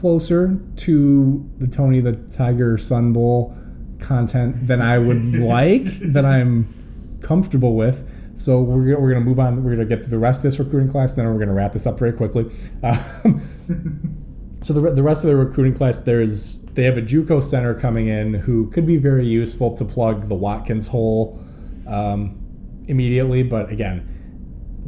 closer 0.00 0.58
to 0.76 1.48
the 1.58 1.66
Tony 1.66 2.00
the 2.00 2.12
Tiger 2.32 2.78
Sun 2.78 3.12
Bowl 3.12 3.56
content 4.00 4.66
than 4.66 4.80
I 4.80 4.98
would 4.98 5.34
like, 5.38 5.84
that 6.12 6.24
I'm 6.24 7.18
comfortable 7.22 7.74
with. 7.74 8.06
So 8.36 8.60
we're, 8.62 8.98
we're 8.98 9.10
going 9.10 9.22
to 9.22 9.28
move 9.28 9.38
on. 9.38 9.62
We're 9.62 9.76
going 9.76 9.86
to 9.86 9.96
get 9.96 10.02
to 10.04 10.10
the 10.10 10.18
rest 10.18 10.38
of 10.38 10.44
this 10.44 10.58
recruiting 10.58 10.90
class, 10.90 11.12
then 11.12 11.26
we're 11.26 11.34
going 11.34 11.48
to 11.48 11.54
wrap 11.54 11.74
this 11.74 11.86
up 11.86 11.98
very 11.98 12.12
quickly. 12.12 12.50
Um, 12.82 14.56
so 14.62 14.72
the, 14.72 14.92
the 14.92 15.02
rest 15.02 15.22
of 15.22 15.28
the 15.28 15.36
recruiting 15.36 15.76
class, 15.76 15.98
there's 15.98 16.58
they 16.72 16.84
have 16.84 16.96
a 16.96 17.02
JUCO 17.02 17.42
center 17.42 17.74
coming 17.74 18.08
in 18.08 18.32
who 18.32 18.70
could 18.70 18.86
be 18.86 18.96
very 18.96 19.26
useful 19.26 19.76
to 19.76 19.84
plug 19.84 20.28
the 20.28 20.34
Watkins 20.34 20.86
hole 20.86 21.44
um, 21.86 22.38
immediately. 22.86 23.42
But 23.42 23.70
again, 23.70 24.19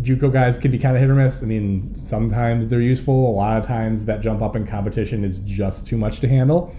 JUCO 0.01 0.33
guys 0.33 0.59
can 0.59 0.71
be 0.71 0.79
kind 0.79 0.97
of 0.97 1.03
hit 1.03 1.11
or 1.11 1.15
miss. 1.15 1.43
I 1.43 1.47
mean, 1.47 1.95
sometimes 1.97 2.69
they're 2.69 2.81
useful. 2.81 3.31
A 3.31 3.35
lot 3.35 3.59
of 3.59 3.67
times 3.67 4.05
that 4.07 4.21
jump 4.21 4.43
up 4.43 4.57
in 4.57 4.67
competition 4.67 5.25
is 5.25 5.39
just 5.41 5.87
too 5.87 5.97
much 5.97 6.21
to 6.21 6.29
handle. 6.29 6.75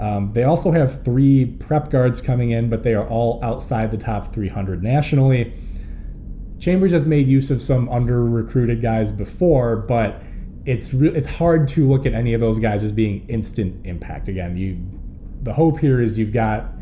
Um, 0.00 0.32
they 0.32 0.44
also 0.44 0.70
have 0.72 1.04
three 1.04 1.44
prep 1.44 1.90
guards 1.90 2.20
coming 2.20 2.50
in, 2.50 2.68
but 2.68 2.82
they 2.82 2.94
are 2.94 3.06
all 3.08 3.38
outside 3.42 3.90
the 3.90 3.98
top 3.98 4.34
300 4.34 4.82
nationally. 4.82 5.52
Chambers 6.58 6.92
has 6.92 7.06
made 7.06 7.28
use 7.28 7.50
of 7.50 7.62
some 7.62 7.88
under 7.88 8.24
recruited 8.24 8.82
guys 8.82 9.12
before, 9.12 9.76
but 9.76 10.22
it's 10.66 10.92
re- 10.92 11.14
it's 11.14 11.28
hard 11.28 11.68
to 11.68 11.88
look 11.88 12.06
at 12.06 12.14
any 12.14 12.34
of 12.34 12.40
those 12.40 12.58
guys 12.58 12.82
as 12.84 12.92
being 12.92 13.26
instant 13.28 13.86
impact. 13.86 14.28
Again, 14.28 14.56
you 14.56 14.78
the 15.42 15.52
hope 15.52 15.78
here 15.78 16.02
is 16.02 16.18
you've 16.18 16.32
got 16.32 16.72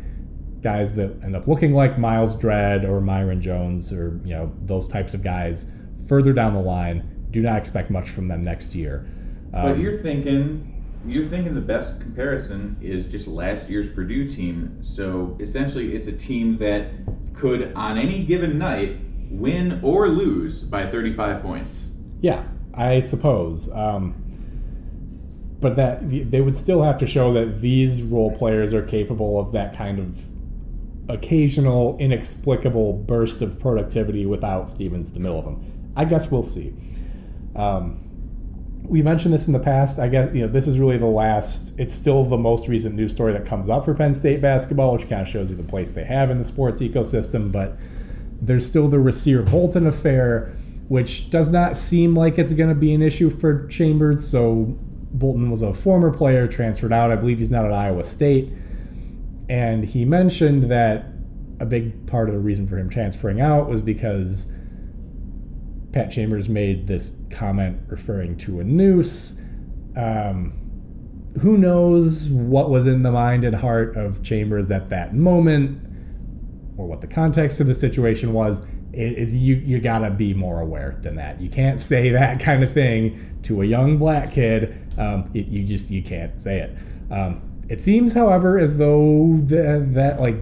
guys 0.61 0.93
that 0.95 1.11
end 1.23 1.35
up 1.35 1.47
looking 1.47 1.73
like 1.73 1.97
Myles 1.97 2.35
Dread 2.35 2.85
or 2.85 3.01
Myreon 3.01 3.39
Jones 3.39 3.91
or 3.91 4.19
you 4.23 4.33
know 4.33 4.51
those 4.65 4.87
types 4.87 5.13
of 5.13 5.23
guys 5.23 5.67
further 6.07 6.33
down 6.33 6.53
the 6.53 6.61
line. 6.61 7.27
Do 7.31 7.41
not 7.41 7.57
expect 7.57 7.91
much 7.91 8.09
from 8.09 8.27
them 8.27 8.41
next 8.41 8.73
year. 8.73 9.07
But 9.51 9.71
Um, 9.73 9.81
you're 9.81 10.01
thinking, 10.01 10.83
you're 11.05 11.25
thinking 11.25 11.53
the 11.53 11.61
best 11.61 11.99
comparison 12.01 12.75
is 12.81 13.07
just 13.07 13.27
last 13.27 13.69
year's 13.69 13.89
Purdue 13.89 14.27
team. 14.27 14.77
So 14.81 15.37
essentially, 15.39 15.95
it's 15.95 16.07
a 16.07 16.11
team 16.11 16.57
that 16.57 16.87
could, 17.33 17.71
on 17.75 17.97
any 17.97 18.25
given 18.25 18.57
night, 18.57 18.97
win 19.29 19.79
or 19.83 20.09
lose 20.09 20.63
by 20.63 20.89
35 20.89 21.41
points. 21.41 21.91
Yeah, 22.21 22.43
I 22.73 22.99
suppose. 22.99 23.69
Um, 23.71 24.15
but 25.59 25.75
that 25.75 26.09
they 26.09 26.41
would 26.41 26.57
still 26.57 26.81
have 26.81 26.97
to 26.99 27.07
show 27.07 27.33
that 27.33 27.61
these 27.61 28.01
role 28.01 28.35
players 28.35 28.73
are 28.73 28.81
capable 28.81 29.39
of 29.39 29.51
that 29.51 29.75
kind 29.75 29.99
of 29.99 30.17
occasional, 31.09 31.97
inexplicable 31.99 32.93
burst 32.93 33.41
of 33.41 33.59
productivity 33.59 34.25
without 34.25 34.69
Stevens 34.69 35.07
in 35.07 35.13
the 35.13 35.19
middle 35.19 35.39
of 35.39 35.45
them. 35.45 35.91
I 35.95 36.05
guess 36.05 36.31
we'll 36.31 36.43
see. 36.43 36.73
Um, 37.55 38.05
we 38.83 39.01
mentioned 39.01 39.33
this 39.33 39.47
in 39.47 39.53
the 39.53 39.59
past. 39.59 39.99
I 39.99 40.07
guess 40.07 40.33
you 40.33 40.41
know 40.41 40.47
this 40.47 40.67
is 40.67 40.79
really 40.79 40.97
the 40.97 41.05
last. 41.05 41.73
It's 41.77 41.93
still 41.93 42.23
the 42.23 42.37
most 42.37 42.67
recent 42.67 42.95
news 42.95 43.11
story 43.11 43.33
that 43.33 43.45
comes 43.45 43.69
up 43.69 43.85
for 43.85 43.93
Penn 43.93 44.15
State 44.15 44.41
basketball, 44.41 44.93
which 44.93 45.09
kind 45.09 45.21
of 45.21 45.27
shows 45.27 45.49
you 45.49 45.55
the 45.55 45.63
place 45.63 45.89
they 45.89 46.05
have 46.05 46.31
in 46.31 46.39
the 46.39 46.45
sports 46.45 46.81
ecosystem. 46.81 47.51
But 47.51 47.77
there's 48.41 48.65
still 48.65 48.87
the 48.87 48.97
Rasir 48.97 49.49
Bolton 49.49 49.87
affair, 49.87 50.55
which 50.87 51.29
does 51.29 51.49
not 51.49 51.75
seem 51.75 52.15
like 52.15 52.39
it's 52.39 52.53
going 52.53 52.69
to 52.69 52.75
be 52.75 52.93
an 52.93 53.01
issue 53.01 53.29
for 53.29 53.67
Chambers. 53.67 54.27
So 54.27 54.77
Bolton 55.11 55.51
was 55.51 55.61
a 55.61 55.73
former 55.73 56.11
player, 56.11 56.47
transferred 56.47 56.93
out. 56.93 57.11
I 57.11 57.15
believe 57.15 57.39
he's 57.39 57.51
not 57.51 57.65
at 57.65 57.71
Iowa 57.71 58.03
State, 58.03 58.51
and 59.49 59.83
he 59.83 60.05
mentioned 60.05 60.71
that 60.71 61.07
a 61.59 61.65
big 61.65 62.07
part 62.07 62.29
of 62.29 62.35
the 62.35 62.39
reason 62.39 62.67
for 62.67 62.77
him 62.77 62.89
transferring 62.89 63.41
out 63.41 63.67
was 63.67 63.81
because 63.81 64.45
Pat 65.91 66.11
Chambers 66.11 66.47
made 66.47 66.87
this 66.87 67.11
comment 67.31 67.79
referring 67.87 68.37
to 68.37 68.59
a 68.59 68.63
noose. 68.63 69.33
Um, 69.97 70.53
who 71.41 71.57
knows 71.57 72.29
what 72.29 72.69
was 72.69 72.85
in 72.85 73.01
the 73.03 73.11
mind 73.11 73.43
and 73.43 73.55
heart 73.55 73.97
of 73.97 74.21
Chambers 74.23 74.71
at 74.71 74.89
that 74.89 75.15
moment, 75.15 75.81
or 76.77 76.87
what 76.87 77.01
the 77.01 77.07
context 77.07 77.59
of 77.59 77.67
the 77.67 77.75
situation 77.75 78.33
was. 78.33 78.57
It, 78.93 79.29
you. 79.29 79.55
You 79.55 79.79
gotta 79.79 80.09
be 80.09 80.33
more 80.33 80.61
aware 80.61 80.99
than 81.03 81.15
that. 81.15 81.39
You 81.41 81.49
can't 81.49 81.79
say 81.91 82.09
that 82.09 82.39
kind 82.39 82.63
of 82.63 82.73
thing 82.73 83.39
to 83.43 83.61
a 83.61 83.65
young 83.65 83.97
black 83.97 84.31
kid. 84.31 84.75
Um, 84.97 85.29
it, 85.33 85.47
you 85.47 85.63
just 85.63 85.89
you 85.89 86.03
can't 86.03 86.39
say 86.41 86.59
it. 86.59 86.77
Um, 87.11 87.48
it 87.69 87.81
seems, 87.83 88.13
however, 88.13 88.57
as 88.57 88.77
though 88.77 89.39
the, 89.45 89.85
that 89.93 90.19
like 90.19 90.35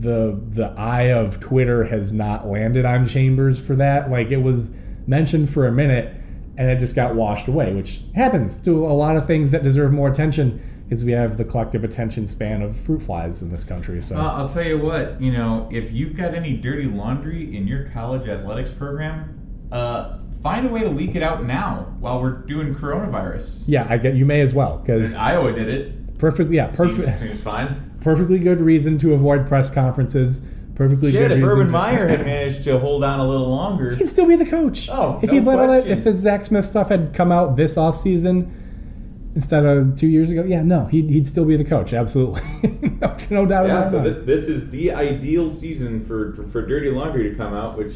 the 0.00 0.40
the 0.50 0.66
eye 0.76 1.12
of 1.12 1.40
Twitter 1.40 1.84
has 1.84 2.12
not 2.12 2.48
landed 2.48 2.84
on 2.84 3.06
Chambers 3.06 3.58
for 3.58 3.76
that. 3.76 4.10
Like 4.10 4.30
it 4.30 4.38
was 4.38 4.70
mentioned 5.06 5.50
for 5.52 5.66
a 5.66 5.72
minute 5.72 6.14
and 6.56 6.70
it 6.70 6.78
just 6.78 6.94
got 6.94 7.14
washed 7.14 7.48
away, 7.48 7.72
which 7.74 8.02
happens 8.14 8.56
to 8.58 8.86
a 8.86 8.92
lot 8.92 9.16
of 9.16 9.26
things 9.26 9.50
that 9.50 9.62
deserve 9.62 9.92
more 9.92 10.08
attention 10.08 10.60
because 10.84 11.02
we 11.04 11.12
have 11.12 11.36
the 11.36 11.44
collective 11.44 11.82
attention 11.82 12.26
span 12.26 12.62
of 12.62 12.76
fruit 12.80 13.02
flies 13.02 13.42
in 13.42 13.50
this 13.50 13.64
country. 13.64 14.00
So 14.02 14.16
Well, 14.16 14.28
I'll 14.28 14.48
tell 14.48 14.64
you 14.64 14.78
what, 14.78 15.20
you 15.20 15.32
know, 15.32 15.68
if 15.72 15.90
you've 15.92 16.16
got 16.16 16.34
any 16.34 16.56
dirty 16.56 16.84
laundry 16.84 17.56
in 17.56 17.66
your 17.66 17.88
college 17.90 18.28
athletics 18.28 18.70
program, 18.70 19.68
uh, 19.72 20.18
find 20.42 20.66
a 20.66 20.68
way 20.68 20.80
to 20.80 20.90
leak 20.90 21.16
it 21.16 21.22
out 21.22 21.44
now 21.44 21.94
while 22.00 22.20
we're 22.20 22.42
doing 22.42 22.74
coronavirus. 22.74 23.64
yeah, 23.66 23.86
I 23.88 23.96
get 23.96 24.14
you 24.14 24.26
may 24.26 24.40
as 24.42 24.52
well 24.52 24.78
because 24.78 25.12
Iowa 25.14 25.52
did 25.52 25.68
it. 25.68 25.92
Perfect. 26.18 26.50
Yeah, 26.52 26.68
perfect. 26.68 27.20
seems 27.20 27.40
fine. 27.40 27.90
Perfectly 28.00 28.38
good 28.38 28.60
reason 28.60 28.98
to 28.98 29.14
avoid 29.14 29.46
press 29.48 29.70
conferences. 29.70 30.40
Perfectly 30.74 31.12
Shit, 31.12 31.20
good 31.28 31.30
if 31.32 31.36
reason 31.36 31.48
Urban 31.50 31.66
to- 31.66 31.72
Meyer 31.72 32.08
had 32.08 32.20
managed 32.26 32.64
to 32.64 32.78
hold 32.78 33.04
on 33.04 33.20
a 33.20 33.26
little 33.28 33.48
longer. 33.48 33.94
he'd 33.94 34.08
still 34.08 34.26
be 34.26 34.34
the 34.36 34.44
coach. 34.46 34.88
Oh, 34.90 35.18
if 35.22 35.28
no 35.30 35.34
he'd 35.34 35.44
let 35.44 35.58
all 35.60 35.68
that, 35.68 35.86
if 35.86 36.02
the 36.04 36.12
Zach 36.14 36.44
Smith 36.44 36.66
stuff 36.66 36.88
had 36.88 37.14
come 37.14 37.30
out 37.30 37.56
this 37.56 37.74
offseason 37.76 38.02
season 38.02 39.30
instead 39.36 39.64
of 39.64 39.96
two 39.98 40.06
years 40.08 40.30
ago, 40.30 40.42
yeah, 40.44 40.62
no, 40.62 40.86
he'd, 40.86 41.08
he'd 41.10 41.26
still 41.28 41.44
be 41.44 41.56
the 41.56 41.64
coach. 41.64 41.92
Absolutely, 41.92 42.42
no, 43.00 43.16
no 43.30 43.46
doubt 43.46 43.66
Yeah, 43.66 43.78
about 43.80 43.90
so 43.92 44.02
this 44.02 44.18
this 44.26 44.44
is 44.48 44.68
the 44.70 44.92
ideal 44.92 45.52
season 45.52 46.04
for, 46.06 46.32
for 46.34 46.42
for 46.48 46.66
Dirty 46.66 46.90
Laundry 46.90 47.30
to 47.30 47.36
come 47.36 47.54
out, 47.54 47.78
which 47.78 47.94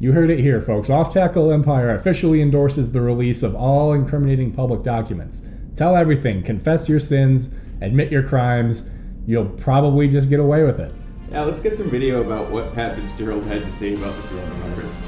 You 0.00 0.10
heard 0.12 0.30
it 0.30 0.40
here, 0.40 0.60
folks. 0.62 0.90
Off 0.90 1.12
Tackle 1.14 1.52
Empire 1.52 1.94
officially 1.94 2.42
endorses 2.42 2.90
the 2.90 3.00
release 3.00 3.42
of 3.44 3.54
all 3.54 3.92
incriminating 3.92 4.52
public 4.52 4.82
documents. 4.82 5.42
Tell 5.76 5.96
everything, 5.96 6.42
confess 6.42 6.88
your 6.88 7.00
sins, 7.00 7.48
admit 7.80 8.12
your 8.12 8.22
crimes. 8.22 8.84
You'll 9.26 9.48
probably 9.48 10.08
just 10.08 10.28
get 10.28 10.40
away 10.40 10.62
with 10.64 10.78
it. 10.80 10.92
Yeah, 11.30 11.42
let's 11.42 11.60
get 11.60 11.76
some 11.76 11.88
video 11.88 12.22
about 12.22 12.50
what 12.50 12.74
Pat 12.74 12.96
Fitzgerald 12.96 13.44
had 13.44 13.62
to 13.62 13.72
say 13.72 13.94
about 13.94 14.14
the 14.16 14.22
coronavirus. 14.22 15.06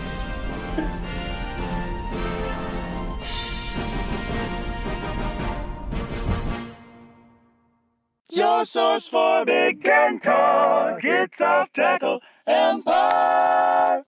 Your 8.30 8.64
source 8.64 9.08
for 9.08 9.44
Big 9.44 9.82
Ten 9.84 10.20
talk. 10.20 11.00
It's 11.04 11.38
off 11.38 11.70
tackle 11.74 12.20
empire. 12.46 14.00